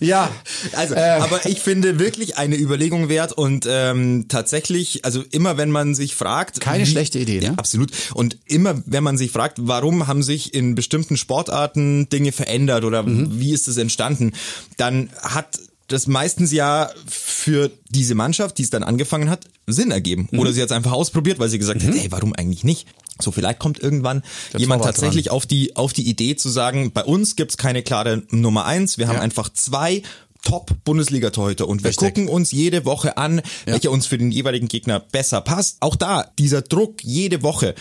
ja, 0.00 0.30
Also, 0.76 0.94
Äh. 0.94 1.00
aber 1.20 1.44
ich 1.46 1.60
finde 1.60 1.98
wirklich 1.98 2.36
eine 2.36 2.56
Überlegung 2.56 3.08
wert 3.08 3.32
und 3.32 3.66
ähm, 3.68 4.26
tatsächlich, 4.28 5.04
also 5.04 5.22
immer 5.30 5.56
wenn 5.58 5.70
man 5.70 5.94
sich 5.94 6.14
fragt, 6.14 6.60
Keine 6.60 6.86
schlechte 6.86 7.18
Idee, 7.18 7.38
ne? 7.40 7.44
Ja, 7.46 7.52
absolut. 7.54 7.90
Und 8.14 8.38
immer 8.46 8.80
wenn 8.86 9.02
man 9.04 9.18
sich 9.18 9.30
fragt, 9.32 9.58
warum 9.60 10.06
haben 10.06 10.22
sich 10.22 10.54
in 10.54 10.74
bestimmten 10.74 11.16
Sportarten 11.16 12.08
Dinge 12.08 12.32
verändert 12.32 12.84
oder 12.84 13.02
Mhm. 13.02 13.40
wie 13.40 13.52
ist 13.52 13.68
es 13.68 13.76
entstanden, 13.76 14.32
dann 14.76 15.10
hat 15.20 15.58
das 15.88 16.06
meistens 16.06 16.52
ja 16.52 16.90
für 17.06 17.70
diese 17.88 18.14
Mannschaft, 18.14 18.58
die 18.58 18.62
es 18.62 18.70
dann 18.70 18.82
angefangen 18.82 19.28
hat, 19.28 19.46
Sinn 19.66 19.90
ergeben. 19.90 20.28
Mhm. 20.30 20.38
Oder 20.38 20.52
sie 20.52 20.60
hat 20.60 20.70
es 20.70 20.76
einfach 20.76 20.92
ausprobiert, 20.92 21.38
weil 21.38 21.48
sie 21.48 21.58
gesagt 21.58 21.82
hat, 21.82 21.94
hey, 21.94 22.10
warum 22.10 22.34
eigentlich 22.34 22.64
nicht? 22.64 22.86
So, 23.20 23.30
vielleicht 23.30 23.58
kommt 23.58 23.78
irgendwann 23.78 24.22
Der 24.52 24.60
jemand 24.60 24.82
Torwart 24.82 24.96
tatsächlich 24.96 25.30
auf 25.30 25.46
die, 25.46 25.76
auf 25.76 25.92
die 25.92 26.08
Idee 26.08 26.34
zu 26.36 26.48
sagen, 26.48 26.92
bei 26.92 27.04
uns 27.04 27.36
gibt's 27.36 27.56
keine 27.56 27.82
klare 27.82 28.22
Nummer 28.30 28.64
eins, 28.64 28.98
wir 28.98 29.08
haben 29.08 29.16
Ja. 29.16 29.22
einfach 29.22 29.50
zwei 29.52 30.02
Top-Bundesliga-Torhüter 30.42 31.68
und 31.68 31.84
wir 31.84 31.90
Richtig. 31.90 32.08
gucken 32.08 32.28
uns 32.28 32.50
jede 32.50 32.84
Woche 32.84 33.16
an, 33.16 33.42
welcher 33.64 33.92
uns 33.92 34.06
für 34.06 34.18
den 34.18 34.32
jeweiligen 34.32 34.66
Gegner 34.68 34.98
besser 34.98 35.40
passt. 35.40 35.76
Auch 35.80 35.94
da, 35.94 36.30
dieser 36.38 36.62
Druck, 36.62 37.02
jede 37.04 37.42
Woche 37.42 37.74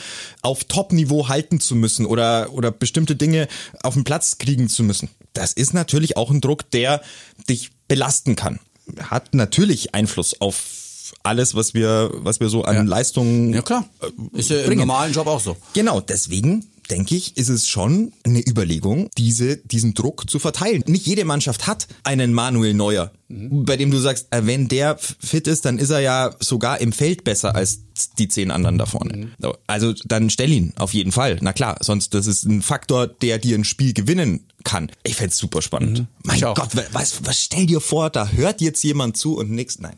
auf 0.44 0.66
Top-Niveau 0.66 1.28
halten 1.28 1.60
zu 1.60 1.76
müssen 1.76 2.06
oder, 2.06 2.54
oder 2.54 2.72
bestimmte 2.72 3.16
Dinge 3.16 3.48
auf 3.82 3.96
den 3.96 4.04
Platz 4.04 4.38
kriegen 4.38 4.70
zu 4.70 4.84
müssen. 4.84 5.10
Das 5.34 5.54
ist 5.54 5.74
natürlich 5.74 6.18
auch 6.18 6.30
ein 6.30 6.42
Druck, 6.42 6.70
der 6.72 7.02
dich 7.50 7.72
belasten 7.92 8.38
kann. 8.38 8.60
Hat 9.02 9.34
natürlich 9.34 9.94
Einfluss 9.94 10.40
auf 10.40 11.14
alles, 11.24 11.56
was 11.56 11.74
wir, 11.74 12.10
was 12.14 12.40
wir 12.40 12.48
so 12.48 12.64
an 12.64 12.76
Ja. 12.76 12.82
Leistungen 12.84 13.54
ja 13.54 13.62
klar. 13.62 13.86
Ist 14.32 14.50
ja 14.50 14.60
im 14.60 14.66
bringen. 14.66 14.80
normalen 14.80 15.12
Job 15.12 15.28
auch 15.28 15.42
so. 15.42 15.58
Genau, 15.74 16.00
deswegen 16.00 16.66
denke 16.90 17.16
ich, 17.16 17.36
ist 17.38 17.50
es 17.50 17.68
schon 17.68 18.14
eine 18.24 18.40
Überlegung, 18.40 19.10
diese, 19.18 19.58
diesen 19.58 19.94
Druck 19.94 20.30
zu 20.30 20.40
verteilen. 20.40 20.84
Nicht 20.88 21.06
jede 21.06 21.26
Mannschaft 21.26 21.68
hat 21.68 21.88
einen 22.04 22.34
Manuel 22.34 22.74
Neuer, 22.74 23.12
bei 23.30 23.76
dem 23.78 23.92
du 23.92 23.98
sagst, 24.00 24.28
äh, 24.32 24.46
wenn 24.46 24.68
der 24.70 24.98
fit 24.98 25.48
ist, 25.48 25.66
dann 25.66 25.78
ist 25.78 25.90
er 25.90 26.00
ja 26.00 26.34
sogar 26.40 26.80
im 26.80 26.92
Feld 26.94 27.24
besser 27.26 27.56
als 27.56 27.82
die 28.10 28.28
zehn 28.28 28.52
anderen 28.52 28.78
da 28.78 28.86
vorne. 28.86 29.30
So, 29.40 29.56
Also 29.68 29.94
dann 30.06 30.30
stell 30.30 30.52
ihn 30.52 30.74
auf 30.78 30.94
jeden 30.94 31.12
Fall. 31.12 31.38
Na 31.42 31.54
klar, 31.54 31.78
sonst 31.82 32.14
das 32.14 32.28
ist 32.28 32.44
ein 32.44 32.62
Faktor, 32.62 33.08
der 33.08 33.40
dir 33.40 33.58
ein 33.58 33.64
Spiel 33.64 33.94
gewinnen 33.94 34.46
kann. 34.64 34.92
Ich 35.04 35.16
fänd's 35.16 35.38
super 35.38 35.62
spannend. 35.62 36.06
Mein 36.24 36.38
Ich 36.38 36.46
auch. 36.46 36.56
Gott, 36.56 36.70
was, 36.92 37.26
was 37.26 37.42
stell 37.42 37.66
dir 37.66 37.82
vor, 37.82 38.10
da 38.12 38.28
hört 38.30 38.62
jetzt 38.62 38.84
jemand 38.84 39.18
zu 39.18 39.38
und 39.38 39.50
nix. 39.52 39.80
Nein. 39.80 39.96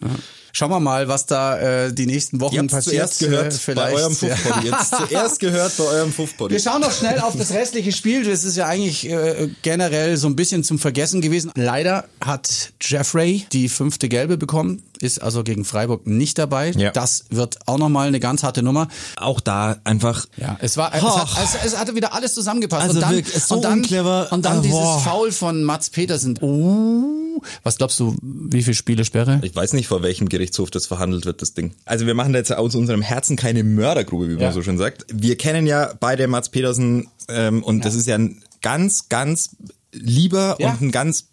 Schauen 0.54 0.70
wir 0.70 0.80
mal, 0.80 1.08
was 1.08 1.26
da 1.26 1.60
äh, 1.88 1.94
die 1.94 2.06
nächsten 2.06 2.40
Wochen 2.40 2.56
Ihr 2.56 2.68
passiert. 2.68 3.10
zuerst 3.12 3.20
gehört 3.20 3.68
Äh, 3.68 3.74
bei 3.74 3.92
eurem. 3.92 4.16
Fuffbody. 4.16 4.70
Habt's 4.70 4.92
zuerst 5.10 5.40
gehört 5.40 5.76
bei 5.78 5.84
eurem 5.84 6.14
Fuffbody. 6.14 6.54
Wir 6.54 6.62
schauen 6.62 6.80
noch 6.80 6.92
schnell 6.94 7.20
auf 7.20 7.36
das 7.36 7.52
restliche 7.52 7.92
Spiel. 7.92 8.24
Das 8.24 8.44
ist 8.46 8.56
ja 8.56 8.68
eigentlich 8.68 9.10
äh, 9.10 9.50
generell 9.64 10.16
so 10.16 10.28
ein 10.28 10.36
bisschen 10.38 10.64
zum 10.64 10.80
Vergessen 10.80 11.20
gewesen. 11.22 11.52
Leider 11.56 12.06
hat 12.24 12.72
Jeffrey 12.80 13.46
die 13.52 13.68
fünfte 13.68 14.08
Gelbe 14.10 14.38
bekommen, 14.38 14.84
ist 15.02 15.22
also 15.22 15.44
gegen 15.44 15.66
Freiburg 15.66 16.06
nicht 16.08 16.38
dabei. 16.38 16.72
Ja. 16.72 16.92
Das 16.92 17.26
wird 17.32 17.58
auch 17.68 17.80
nochmal 17.94 18.08
eine 18.08 18.20
ganz 18.20 18.42
harte 18.44 18.64
Nummer. 18.64 18.88
Auch 19.18 19.40
da 19.40 19.78
einfach 19.84 20.26
Ja, 20.38 20.58
es 20.62 20.78
war, 20.78 20.94
es, 20.96 21.02
hat, 21.04 21.28
es, 21.44 21.74
es 21.74 21.78
hatte 21.80 21.96
wieder 21.96 22.14
alles 22.14 22.34
zusammengepasst. 22.34 22.84
Also 22.84 22.96
und 22.96 23.02
dann, 23.02 23.16
wirklich, 23.16 23.44
so 23.44 23.56
und 23.56 23.64
dann, 23.64 23.74
unclever. 23.80 24.28
Und 24.32 24.46
dann 24.46 24.58
Ah, 24.58 24.62
dieses 24.62 24.78
boah. 24.80 25.00
Foul 25.00 25.32
von 25.32 25.64
Mats 25.64 25.90
Petersen. 25.92 26.38
Uh, 26.42 27.40
was 27.64 27.78
glaubst 27.78 28.00
du, 28.00 28.16
wie 28.22 28.64
viele 28.64 28.74
Spiele 28.76 29.06
Sperre? 29.06 29.40
Ich 29.44 29.56
weiß 29.56 29.74
nicht, 29.74 29.88
vor 29.88 30.02
welchem 30.02 30.28
Gerichtshof 30.30 30.72
das 30.72 30.88
verhandelt 30.88 31.26
wird, 31.26 31.42
das 31.42 31.54
Ding. 31.54 31.74
Also 31.86 32.06
wir 32.08 32.16
machen 32.16 32.34
da 32.34 32.40
jetzt 32.40 32.52
aus 32.52 32.74
unserem 32.76 33.02
Herzen 33.04 33.36
keine 33.36 33.64
Mördergrube, 33.64 34.28
wie 34.28 34.34
man 34.34 34.42
Ja. 34.42 34.52
so 34.52 34.62
schön 34.64 34.78
sagt. 34.80 35.06
Wir 35.14 35.38
kennen 35.38 35.68
ja 35.68 35.94
beide 36.00 36.28
Mats 36.28 36.50
Petersen 36.50 37.08
ähm, 37.30 37.64
und 37.64 37.86
das 37.86 37.94
ist 37.96 38.08
ja 38.08 38.16
ein 38.16 38.42
ganz, 38.62 39.10
ganz 39.10 39.52
lieber 39.92 40.56
Ja. 40.60 40.72
und 40.72 40.82
ein 40.82 40.92
ganz 40.92 41.26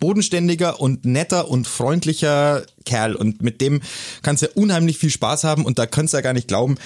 bodenständiger 0.00 0.80
und 0.80 1.04
netter 1.04 1.48
und 1.48 1.68
freundlicher 1.68 2.64
Kerl 2.84 3.14
und 3.14 3.42
mit 3.42 3.60
dem 3.60 3.80
kannst 4.22 4.42
du 4.42 4.46
ja 4.46 4.52
unheimlich 4.54 4.98
viel 4.98 5.10
Spaß 5.10 5.44
haben 5.44 5.64
und 5.64 5.78
da 5.78 5.86
kannst 5.86 6.12
du 6.12 6.18
ja 6.18 6.22
gar 6.22 6.32
nicht 6.32 6.48
glauben, 6.48 6.76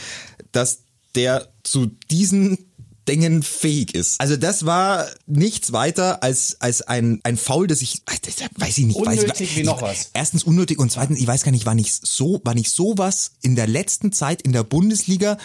dass 0.52 0.80
der 1.14 1.48
zu 1.62 1.86
diesen 2.10 2.58
Dingen 3.08 3.42
fähig 3.42 3.94
ist. 3.94 4.20
Also 4.20 4.36
das 4.36 4.64
war 4.64 5.06
nichts 5.26 5.72
weiter 5.72 6.22
als 6.22 6.60
als 6.60 6.82
ein 6.82 7.20
ein 7.22 7.36
Foul, 7.36 7.66
das 7.66 7.82
ich 7.82 8.02
das 8.04 8.36
weiß 8.56 8.78
ich 8.78 8.86
nicht, 8.86 8.96
weiß, 8.98 9.20
Unnötig 9.20 9.56
wie 9.56 9.62
noch 9.62 9.82
was. 9.82 10.10
Erstens 10.14 10.44
unnötig 10.44 10.78
und 10.78 10.90
zweitens, 10.90 11.18
ich 11.18 11.26
weiß 11.26 11.42
gar 11.42 11.52
nicht, 11.52 11.66
wann 11.66 11.78
ich 11.78 11.92
so, 11.92 12.40
wann 12.44 12.56
ich 12.56 12.70
sowas 12.70 13.32
in 13.42 13.56
der 13.56 13.66
letzten 13.66 14.12
Zeit 14.12 14.42
in 14.42 14.52
der 14.52 14.64
Bundesliga 14.64 15.36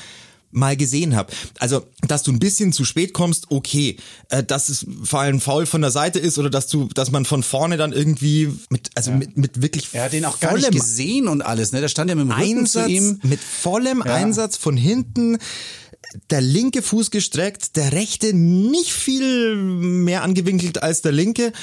mal 0.51 0.75
gesehen 0.75 1.15
habe. 1.15 1.31
Also, 1.59 1.85
dass 2.07 2.23
du 2.23 2.31
ein 2.31 2.39
bisschen 2.39 2.73
zu 2.73 2.85
spät 2.85 3.13
kommst, 3.13 3.47
okay. 3.49 3.97
Äh, 4.29 4.43
dass 4.43 4.69
es 4.69 4.85
vor 5.03 5.19
allem 5.19 5.39
faul 5.39 5.65
von 5.65 5.81
der 5.81 5.91
Seite 5.91 6.19
ist 6.19 6.37
oder 6.37 6.49
dass 6.49 6.67
du, 6.67 6.89
dass 6.93 7.11
man 7.11 7.25
von 7.25 7.43
vorne 7.43 7.77
dann 7.77 7.93
irgendwie 7.93 8.51
mit, 8.69 8.89
also 8.95 9.11
mit, 9.11 9.37
mit 9.37 9.61
wirklich 9.61 9.89
Er 9.93 10.05
hat 10.05 10.13
den 10.13 10.25
auch 10.25 10.39
gar 10.39 10.55
nicht 10.55 10.71
gesehen 10.71 11.27
und 11.27 11.41
alles, 11.41 11.71
ne? 11.71 11.81
Da 11.81 11.87
stand 11.87 12.09
ja 12.09 12.15
mit 12.15 12.25
dem 12.25 12.31
Rücken 12.31 12.59
Einsatz, 12.59 12.85
zu 12.85 12.91
ihm. 12.91 13.19
mit 13.23 13.39
vollem 13.39 14.01
Einsatz 14.01 14.57
von 14.57 14.77
hinten, 14.77 15.37
der 16.29 16.41
linke 16.41 16.81
Fuß 16.81 17.11
gestreckt, 17.11 17.75
der 17.75 17.91
rechte 17.91 18.33
nicht 18.33 18.91
viel 18.91 19.55
mehr 19.55 20.23
angewinkelt 20.23 20.81
als 20.81 21.01
der 21.01 21.11
linke. 21.11 21.53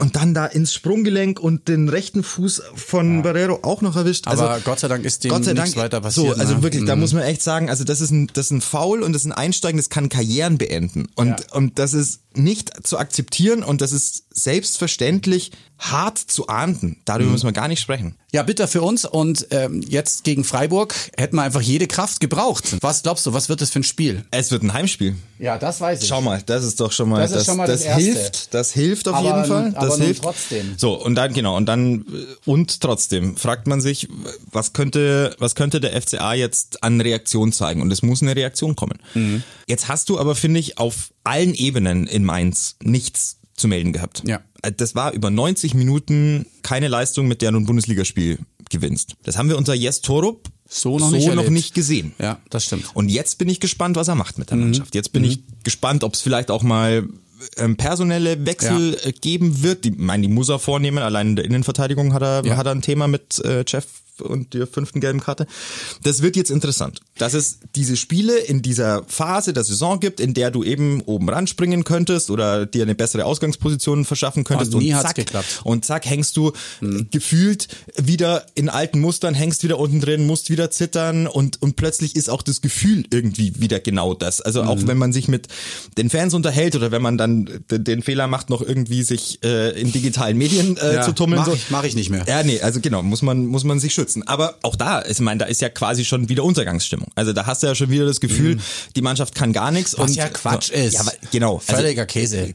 Und 0.00 0.16
dann 0.16 0.34
da 0.34 0.46
ins 0.46 0.72
Sprunggelenk 0.74 1.38
und 1.40 1.68
den 1.68 1.88
rechten 1.88 2.22
Fuß 2.22 2.62
von 2.74 3.22
Barrero 3.22 3.60
auch 3.62 3.80
noch 3.82 3.96
erwischt. 3.96 4.26
Also 4.28 4.44
Aber 4.44 4.60
Gott 4.60 4.80
sei 4.80 4.88
Dank 4.88 5.04
ist 5.04 5.24
dem 5.24 5.30
Gott 5.30 5.44
sei 5.44 5.52
nichts 5.52 5.72
Dank, 5.72 5.84
weiter 5.84 6.00
passiert. 6.00 6.34
So, 6.34 6.40
also 6.40 6.54
ne? 6.56 6.62
wirklich, 6.62 6.84
da 6.84 6.94
Mhm. 6.94 7.00
muss 7.02 7.12
man 7.12 7.22
echt 7.22 7.42
sagen, 7.42 7.70
also 7.70 7.84
das 7.84 8.00
ist 8.00 8.10
ein, 8.10 8.28
das 8.32 8.46
ist 8.46 8.50
ein 8.52 8.60
Foul 8.60 9.02
und 9.02 9.12
das 9.12 9.22
ist 9.22 9.26
ein 9.26 9.32
Einsteigen, 9.32 9.76
das 9.78 9.88
kann 9.90 10.08
Karrieren 10.08 10.58
beenden. 10.58 11.06
Und, 11.14 11.28
Ja. 11.28 11.36
und 11.52 11.78
das 11.78 11.94
ist 11.94 12.20
nicht 12.36 12.84
zu 12.86 12.98
akzeptieren 12.98 13.62
und 13.62 13.80
das 13.80 13.92
ist 13.92 14.24
selbstverständlich 14.30 15.52
hart 15.78 16.18
zu 16.18 16.48
ahnden. 16.48 16.88
Mhm. 16.90 16.96
Darüber 17.04 17.30
müssen 17.30 17.46
wir 17.46 17.52
gar 17.52 17.68
nicht 17.68 17.80
sprechen. 17.80 18.16
Ja, 18.32 18.42
bitter 18.42 18.66
für 18.66 18.82
uns. 18.82 19.04
Und 19.04 19.46
ähm, 19.50 19.80
jetzt 19.86 20.24
gegen 20.24 20.42
Freiburg 20.42 20.94
hätten 21.16 21.36
wir 21.36 21.42
einfach 21.42 21.60
jede 21.60 21.86
Kraft 21.86 22.20
gebraucht. 22.20 22.76
Was 22.80 23.02
glaubst 23.02 23.26
du, 23.26 23.32
was 23.32 23.48
wird 23.48 23.60
das 23.60 23.70
für 23.70 23.80
ein 23.80 23.84
Spiel? 23.84 24.24
Es 24.32 24.50
wird 24.50 24.62
ein 24.64 24.72
Heimspiel. 24.72 25.14
Ja, 25.38 25.58
das 25.58 25.80
weiß 25.80 26.02
ich. 26.02 26.08
Schau 26.08 26.20
mal, 26.22 26.42
das 26.46 26.64
ist 26.64 26.80
doch 26.80 26.90
schon 26.90 27.08
mal, 27.08 27.20
Das 27.20 27.32
ist 27.32 27.46
schon 27.46 27.56
mal 27.56 27.66
das 27.68 27.82
Erste. 27.82 28.02
hilft, 28.02 28.54
das 28.54 28.72
hilft 28.72 29.06
auf 29.08 29.16
Aber- 29.16 29.26
jeden 29.26 29.44
Fall. 29.44 29.74
Das 29.88 30.00
hilft. 30.00 30.22
trotzdem. 30.22 30.74
So 30.76 30.94
und 30.94 31.14
dann 31.14 31.32
genau 31.32 31.56
und 31.56 31.66
dann 31.66 32.00
äh, 32.02 32.04
und 32.50 32.80
trotzdem 32.80 33.36
fragt 33.36 33.66
man 33.66 33.80
sich, 33.80 34.08
was 34.52 34.72
könnte, 34.72 35.34
was 35.38 35.54
könnte 35.54 35.80
der 35.80 36.00
FCA 36.00 36.34
jetzt 36.34 36.82
an 36.82 37.00
Reaktion 37.00 37.52
zeigen? 37.52 37.82
Und 37.82 37.90
es 37.92 38.02
muss 38.02 38.22
eine 38.22 38.34
Reaktion 38.36 38.76
kommen. 38.76 38.98
Mhm. 39.14 39.42
Jetzt 39.66 39.88
hast 39.88 40.08
du 40.08 40.18
aber 40.18 40.34
finde 40.34 40.60
ich 40.60 40.78
auf 40.78 41.12
allen 41.24 41.54
Ebenen 41.54 42.06
in 42.06 42.24
Mainz 42.24 42.76
nichts 42.82 43.38
zu 43.56 43.68
melden 43.68 43.92
gehabt. 43.92 44.22
Ja. 44.26 44.40
Äh, 44.62 44.72
Das 44.72 44.94
war 44.94 45.12
über 45.12 45.30
90 45.30 45.74
Minuten 45.74 46.46
keine 46.62 46.88
Leistung, 46.88 47.28
mit 47.28 47.40
der 47.42 47.52
du 47.52 47.58
ein 47.58 47.66
Bundesligaspiel 47.66 48.38
gewinnst. 48.70 49.14
Das 49.22 49.36
haben 49.38 49.48
wir 49.48 49.56
unter 49.58 49.74
Jes 49.74 50.00
Torup 50.00 50.48
So 50.68 50.98
noch 50.98 51.10
so 51.10 51.16
nicht 51.16 51.32
noch 51.34 51.48
nicht 51.50 51.74
gesehen. 51.74 52.14
Ja, 52.18 52.40
das 52.50 52.64
stimmt. 52.64 52.86
Und 52.94 53.08
jetzt 53.10 53.38
bin 53.38 53.48
ich 53.48 53.60
gespannt, 53.60 53.94
was 53.96 54.08
er 54.08 54.14
macht 54.16 54.38
mit 54.38 54.50
der 54.50 54.56
Mhm. 54.56 54.64
Mannschaft. 54.64 54.94
Jetzt 54.94 55.12
bin 55.12 55.22
ich 55.22 55.40
gespannt, 55.62 56.02
ob 56.02 56.14
es 56.14 56.22
vielleicht 56.22 56.50
auch 56.50 56.62
mal 56.62 57.06
ähm, 57.56 57.76
personelle 57.76 58.44
Wechsel 58.46 58.96
äh, 59.04 59.12
geben 59.12 59.62
wird. 59.62 59.84
Die, 59.84 59.90
ich 59.90 59.98
meine, 59.98 60.26
die 60.26 60.32
muss 60.32 60.48
er 60.48 60.58
vornehmen. 60.58 60.98
Allein 60.98 61.28
in 61.30 61.36
der 61.36 61.44
Innenverteidigung 61.44 62.12
hat 62.14 62.22
er, 62.22 62.44
Ja. 62.44 62.56
hat 62.56 62.66
er 62.66 62.72
ein 62.72 62.82
Thema 62.82 63.08
mit 63.08 63.38
äh, 63.44 63.64
Jeff 63.66 63.86
und 64.20 64.54
der 64.54 64.66
fünften 64.66 65.00
gelben 65.00 65.20
Karte. 65.20 65.46
Das 66.02 66.22
wird 66.22 66.36
jetzt 66.36 66.50
interessant, 66.50 67.00
dass 67.18 67.34
es 67.34 67.58
diese 67.74 67.96
Spiele 67.96 68.36
in 68.38 68.62
dieser 68.62 69.02
Phase 69.08 69.52
der 69.52 69.64
Saison 69.64 69.98
gibt, 70.00 70.20
in 70.20 70.34
der 70.34 70.50
du 70.50 70.62
eben 70.64 71.00
oben 71.02 71.28
ranspringen 71.28 71.84
könntest 71.84 72.30
oder 72.30 72.66
dir 72.66 72.82
eine 72.84 72.94
bessere 72.94 73.24
Ausgangsposition 73.24 74.04
verschaffen 74.04 74.44
könntest. 74.44 74.74
Und 74.74 74.82
nie 74.82 74.94
und 74.94 75.00
zack, 75.02 75.16
geklappt. 75.16 75.60
und 75.64 75.84
zack, 75.84 76.06
hängst 76.06 76.36
du 76.36 76.52
gefühlt 77.10 77.68
wieder 77.96 78.46
in 78.54 78.68
alten 78.68 79.00
Mustern, 79.00 79.34
hängst 79.34 79.62
wieder 79.64 79.78
unten 79.78 80.00
drin, 80.00 80.26
musst 80.26 80.50
wieder 80.50 80.70
zittern 80.70 81.26
und, 81.26 81.60
und 81.62 81.76
plötzlich 81.76 82.16
ist 82.16 82.30
auch 82.30 82.42
das 82.42 82.60
Gefühl 82.60 83.04
irgendwie 83.10 83.60
wieder 83.60 83.80
genau 83.80 84.14
das. 84.14 84.40
Also 84.40 84.62
auch 84.62 84.76
Mhm. 84.76 84.88
wenn 84.88 84.98
man 84.98 85.12
sich 85.12 85.28
mit 85.28 85.48
den 85.96 86.10
Fans 86.10 86.34
unterhält 86.34 86.76
oder 86.76 86.90
wenn 86.90 87.02
man 87.02 87.16
dann 87.18 87.48
den, 87.70 88.02
Fehler 88.02 88.26
macht, 88.26 88.50
noch 88.50 88.60
irgendwie 88.60 89.02
sich 89.02 89.42
äh, 89.44 89.70
in 89.80 89.90
digitalen 89.92 90.36
Medien 90.36 90.76
äh, 90.76 90.94
Ja, 90.96 91.02
zu 91.02 91.12
tummeln. 91.12 91.38
mach 91.40 91.46
so. 91.46 91.54
ich- 91.54 91.70
mach 91.70 91.84
ich 91.84 91.94
nicht 91.94 92.10
mehr. 92.10 92.24
Ja, 92.28 92.42
nee, 92.42 92.60
also 92.60 92.80
genau, 92.80 93.02
muss 93.02 93.22
man, 93.22 93.46
muss 93.46 93.64
man 93.64 93.78
sich 93.80 93.94
schützen. 94.04 94.26
Aber 94.26 94.58
auch 94.62 94.76
da, 94.76 95.04
ich 95.04 95.18
meine, 95.20 95.38
da 95.38 95.46
ist 95.46 95.60
ja 95.60 95.68
quasi 95.68 96.04
schon 96.04 96.28
wieder 96.28 96.44
Untergangsstimmung. 96.44 97.08
Also 97.14 97.32
da 97.32 97.46
hast 97.46 97.62
du 97.62 97.66
ja 97.66 97.74
schon 97.74 97.90
wieder 97.90 98.06
das 98.06 98.20
Gefühl, 98.20 98.58
die 98.94 99.02
Mannschaft 99.02 99.34
kann 99.34 99.52
gar 99.52 99.70
nichts. 99.70 99.96
Was 99.98 100.10
und, 100.10 100.16
ja 100.16 100.28
Quatsch 100.28 100.68
so, 100.68 100.74
ist. 100.74 100.94
Ja, 100.94 101.04
genau. 101.32 101.58
Völliger 101.58 102.06
Käse. 102.06 102.54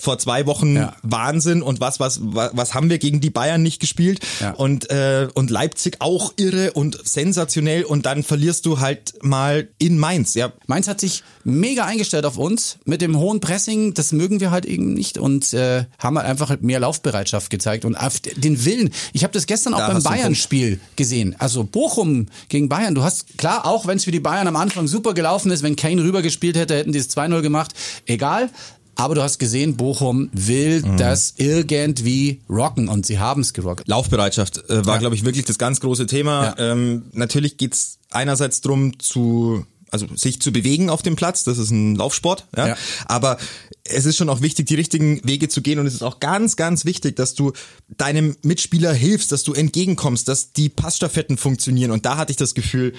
Vor 0.00 0.18
zwei 0.18 0.46
Wochen 0.46 0.76
Ja. 0.76 0.96
Wahnsinn 1.02 1.62
und 1.62 1.80
was, 1.80 2.00
was, 2.00 2.20
was, 2.22 2.50
was 2.54 2.74
haben 2.74 2.90
wir 2.90 2.98
gegen 2.98 3.20
die 3.20 3.30
Bayern 3.30 3.62
nicht 3.62 3.80
gespielt? 3.80 4.20
Ja. 4.40 4.52
Und, 4.52 4.90
äh, 4.90 5.28
und 5.34 5.50
Leipzig 5.50 5.96
auch 6.00 6.32
irre 6.36 6.72
und 6.72 6.98
sensationell 7.06 7.84
und 7.84 8.06
dann 8.06 8.22
verlierst 8.22 8.66
du 8.66 8.80
halt 8.80 9.14
mal 9.22 9.68
in 9.78 9.98
Mainz. 9.98 10.34
Ja, 10.34 10.52
Mainz 10.66 10.88
hat 10.88 11.00
sich 11.00 11.22
mega 11.44 11.84
eingestellt 11.84 12.24
auf 12.24 12.38
uns 12.38 12.78
mit 12.84 13.00
dem 13.02 13.18
hohen 13.18 13.40
Pressing. 13.40 13.94
Das 13.94 14.12
mögen 14.12 14.40
wir 14.40 14.50
halt 14.50 14.64
eben 14.66 14.94
nicht 14.94 15.18
und 15.18 15.52
äh, 15.52 15.84
haben 15.98 16.16
halt 16.18 16.26
einfach 16.28 16.56
mehr 16.60 16.80
Laufbereitschaft 16.80 17.50
gezeigt 17.50 17.84
und 17.84 17.96
auf 17.96 18.20
den 18.20 18.64
Willen. 18.64 18.90
Ich 19.12 19.24
habe 19.24 19.32
das 19.32 19.46
gestern 19.46 19.74
auch 19.74 19.78
Da 19.78 19.88
beim 19.92 20.02
Bayern-Spiel 20.02 20.80
gesehen. 20.96 21.34
Also 21.38 21.64
Bochum 21.64 22.26
gegen 22.48 22.68
Bayern. 22.68 22.94
Du 22.94 23.02
hast 23.02 23.38
klar, 23.38 23.66
auch 23.66 23.86
wenn 23.86 23.96
es 23.96 24.04
für 24.04 24.10
die 24.12 24.20
Bayern 24.20 24.46
am 24.46 24.56
Anfang 24.56 24.86
super 24.86 25.14
gelaufen 25.14 25.50
ist, 25.50 25.62
wenn 25.62 25.76
Kane 25.76 26.02
rübergespielt 26.02 26.56
hätte, 26.56 26.76
hätten 26.76 26.92
die 26.92 26.98
es 26.98 27.10
2-0 27.16 27.40
gemacht. 27.42 27.72
Egal. 28.06 28.50
Aber 28.94 29.14
du 29.14 29.22
hast 29.22 29.38
gesehen, 29.38 29.76
Bochum 29.78 30.28
will 30.34 30.82
Mhm. 30.82 30.98
das 30.98 31.32
irgendwie 31.38 32.42
rocken 32.50 32.88
und 32.88 33.06
sie 33.06 33.18
haben 33.18 33.40
es 33.40 33.54
gerockt. 33.54 33.88
Laufbereitschaft 33.88 34.68
äh, 34.68 34.84
war, 34.84 34.94
Ja. 34.96 34.98
glaube 35.00 35.14
ich, 35.14 35.24
wirklich 35.24 35.46
das 35.46 35.56
ganz 35.56 35.80
große 35.80 36.04
Thema. 36.04 36.54
Ja. 36.58 36.72
Ähm, 36.72 37.04
natürlich 37.12 37.56
geht's 37.56 37.98
einerseits 38.10 38.60
drum 38.60 38.98
zu 38.98 39.64
also 39.92 40.06
sich 40.16 40.40
zu 40.40 40.52
bewegen 40.52 40.90
auf 40.90 41.02
dem 41.02 41.16
Platz, 41.16 41.44
das 41.44 41.58
ist 41.58 41.70
ein 41.70 41.94
Laufsport, 41.94 42.46
ja? 42.56 42.68
Ja. 42.68 42.76
aber 43.06 43.38
es 43.84 44.06
ist 44.06 44.16
schon 44.16 44.28
auch 44.28 44.40
wichtig, 44.40 44.66
die 44.66 44.74
richtigen 44.74 45.20
Wege 45.22 45.48
zu 45.48 45.60
gehen 45.60 45.78
und 45.78 45.86
es 45.86 45.94
ist 45.94 46.02
auch 46.02 46.18
ganz, 46.18 46.56
ganz 46.56 46.84
wichtig, 46.84 47.14
dass 47.16 47.34
du 47.34 47.52
deinem 47.88 48.36
Mitspieler 48.42 48.92
hilfst, 48.92 49.30
dass 49.32 49.44
du 49.44 49.52
entgegenkommst, 49.52 50.26
dass 50.28 50.52
die 50.52 50.68
Passstaffetten 50.68 51.36
funktionieren 51.36 51.90
und 51.90 52.06
da 52.06 52.16
hatte 52.16 52.30
ich 52.30 52.36
das 52.36 52.54
Gefühl, 52.54 52.94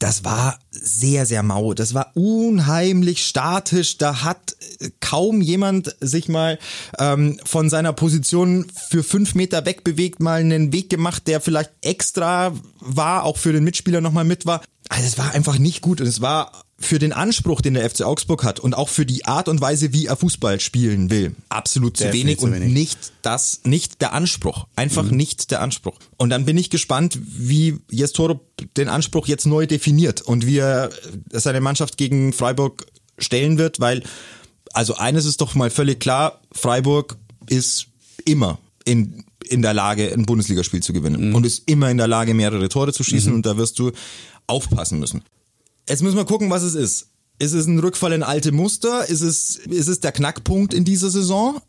das 0.00 0.24
war 0.24 0.58
sehr, 0.70 1.26
sehr 1.26 1.42
mau. 1.42 1.74
Das 1.74 1.92
war 1.92 2.12
unheimlich 2.14 3.22
statisch. 3.22 3.98
Da 3.98 4.22
hat 4.22 4.56
äh, 4.80 4.88
kaum 5.00 5.42
jemand 5.42 5.94
sich 6.00 6.26
mal 6.26 6.58
ähm, 6.98 7.38
von 7.44 7.68
seiner 7.68 7.92
Position 7.92 8.66
für 8.88 9.02
fünf 9.02 9.34
Meter 9.34 9.66
wegbewegt, 9.66 10.20
mal 10.20 10.40
einen 10.40 10.72
Weg 10.72 10.88
gemacht, 10.88 11.26
der 11.26 11.42
vielleicht 11.42 11.70
extra 11.82 12.54
war, 12.80 13.24
auch 13.24 13.36
für 13.36 13.52
den 13.52 13.62
Mitspieler 13.62 14.00
nochmal 14.00 14.24
mit 14.24 14.46
war. 14.46 14.62
Also 14.90 15.06
es 15.06 15.16
war 15.18 15.32
einfach 15.32 15.58
nicht 15.58 15.80
gut 15.82 16.00
und 16.00 16.06
es 16.08 16.20
war 16.20 16.50
für 16.82 16.98
den 16.98 17.12
Anspruch, 17.12 17.60
den 17.60 17.74
der 17.74 17.88
FC 17.88 18.02
Augsburg 18.02 18.42
hat 18.42 18.58
und 18.58 18.74
auch 18.74 18.88
für 18.88 19.06
die 19.06 19.24
Art 19.24 19.48
und 19.48 19.60
Weise, 19.60 19.92
wie 19.92 20.06
er 20.06 20.16
Fußball 20.16 20.58
spielen 20.60 21.10
will, 21.10 21.36
absolut 21.48 21.96
zu 21.96 22.04
Definitiv 22.04 22.24
wenig 22.26 22.38
zu 22.40 22.46
und 22.46 22.54
wenig. 22.54 22.72
nicht 22.72 23.12
das, 23.22 23.60
nicht 23.64 24.00
der 24.00 24.12
Anspruch. 24.14 24.66
Einfach 24.76 25.04
Mhm. 25.04 25.16
nicht 25.16 25.50
der 25.52 25.60
Anspruch. 25.60 25.94
Und 26.16 26.30
dann 26.30 26.44
bin 26.46 26.56
ich 26.58 26.70
gespannt, 26.70 27.18
wie 27.22 27.78
Jes 27.90 28.12
Torup 28.12 28.40
den 28.76 28.88
Anspruch 28.88 29.28
jetzt 29.28 29.46
neu 29.46 29.66
definiert 29.66 30.22
und 30.22 30.44
wie 30.46 30.58
er 30.58 30.90
seine 31.32 31.60
Mannschaft 31.60 31.96
gegen 31.96 32.32
Freiburg 32.32 32.86
stellen 33.18 33.58
wird, 33.58 33.78
weil, 33.78 34.02
also 34.72 34.96
eines 34.96 35.24
ist 35.26 35.40
doch 35.40 35.54
mal 35.54 35.70
völlig 35.70 36.00
klar, 36.00 36.40
Freiburg 36.50 37.16
ist 37.48 37.86
immer 38.24 38.58
in 38.84 39.24
in 39.50 39.62
der 39.62 39.74
Lage, 39.74 40.12
ein 40.12 40.26
Bundesligaspiel 40.26 40.82
zu 40.82 40.92
gewinnen 40.92 41.34
und 41.34 41.44
ist 41.44 41.68
immer 41.68 41.90
in 41.90 41.96
der 41.96 42.06
Lage, 42.06 42.34
mehrere 42.34 42.68
Tore 42.68 42.92
zu 42.92 43.02
schießen 43.02 43.32
und 43.32 43.46
da 43.46 43.56
wirst 43.56 43.78
du 43.78 43.90
aufpassen 44.46 44.98
müssen. 44.98 45.22
Jetzt 45.88 46.02
müssen 46.02 46.16
wir 46.16 46.24
gucken, 46.24 46.50
was 46.50 46.62
es 46.62 46.74
ist. 46.74 47.08
Ist 47.38 47.54
es 47.54 47.66
ein 47.66 47.78
Rückfall 47.78 48.12
in 48.12 48.22
alte 48.22 48.52
Muster? 48.52 49.08
Ist 49.08 49.22
es, 49.22 49.56
ist 49.56 49.88
es 49.88 50.00
der 50.00 50.12
Knackpunkt 50.12 50.74
in 50.74 50.84
dieser 50.84 51.10
Saison, 51.10 51.60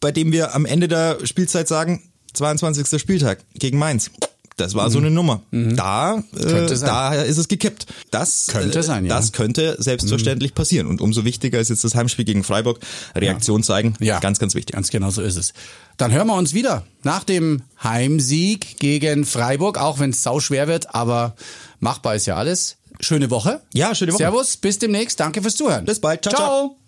bei 0.00 0.10
dem 0.10 0.32
wir 0.32 0.54
am 0.54 0.66
Ende 0.66 0.88
der 0.88 1.24
Spielzeit 1.24 1.68
sagen, 1.68 2.02
22. 2.34 3.00
Spieltag 3.00 3.44
gegen 3.54 3.78
Mainz? 3.78 4.10
Das 4.56 4.74
war 4.74 4.90
so 4.90 4.98
eine 4.98 5.10
Nummer. 5.10 5.42
Da, 5.50 6.22
äh, 6.36 6.66
da 6.66 7.14
ist 7.14 7.38
es 7.38 7.48
gekippt. 7.48 7.86
Das 8.10 8.46
Könnte 8.48 8.80
äh, 8.80 8.82
sein, 8.82 9.06
ja. 9.06 9.14
Das 9.14 9.32
könnte 9.32 9.76
selbstverständlich 9.78 10.54
passieren. 10.54 10.86
Und 10.86 11.00
umso 11.00 11.24
wichtiger 11.24 11.58
ist 11.58 11.70
jetzt 11.70 11.84
das 11.84 11.94
Heimspiel 11.94 12.24
gegen 12.24 12.44
Freiburg. 12.44 12.80
Reaktion 13.14 13.62
zeigen. 13.62 13.94
Ja. 14.00 14.20
Ganz, 14.20 14.38
ganz 14.38 14.54
wichtig. 14.54 14.74
Ganz 14.74 14.90
genau 14.90 15.10
so 15.10 15.22
ist 15.22 15.36
es. 15.36 15.52
Dann 15.96 16.12
hören 16.12 16.26
wir 16.26 16.36
uns 16.36 16.54
wieder 16.54 16.84
nach 17.02 17.24
dem 17.24 17.62
Heimsieg 17.82 18.78
gegen 18.78 19.24
Freiburg, 19.24 19.78
auch 19.78 19.98
wenn 19.98 20.10
es 20.10 20.22
sau 20.22 20.40
schwer 20.40 20.68
wird, 20.68 20.94
aber 20.94 21.34
machbar 21.80 22.14
ist 22.14 22.26
ja 22.26 22.36
alles. 22.36 22.76
Schöne 23.00 23.30
Woche. 23.30 23.60
Ja, 23.74 23.94
schöne 23.94 24.12
Woche. 24.12 24.18
Servus, 24.18 24.56
bis 24.56 24.78
demnächst. 24.78 25.18
Danke 25.18 25.42
fürs 25.42 25.56
Zuhören. 25.56 25.84
Bis 25.84 26.00
bald. 26.00 26.22
Ciao, 26.22 26.34
ciao. 26.34 26.46
ciao. 26.46 26.81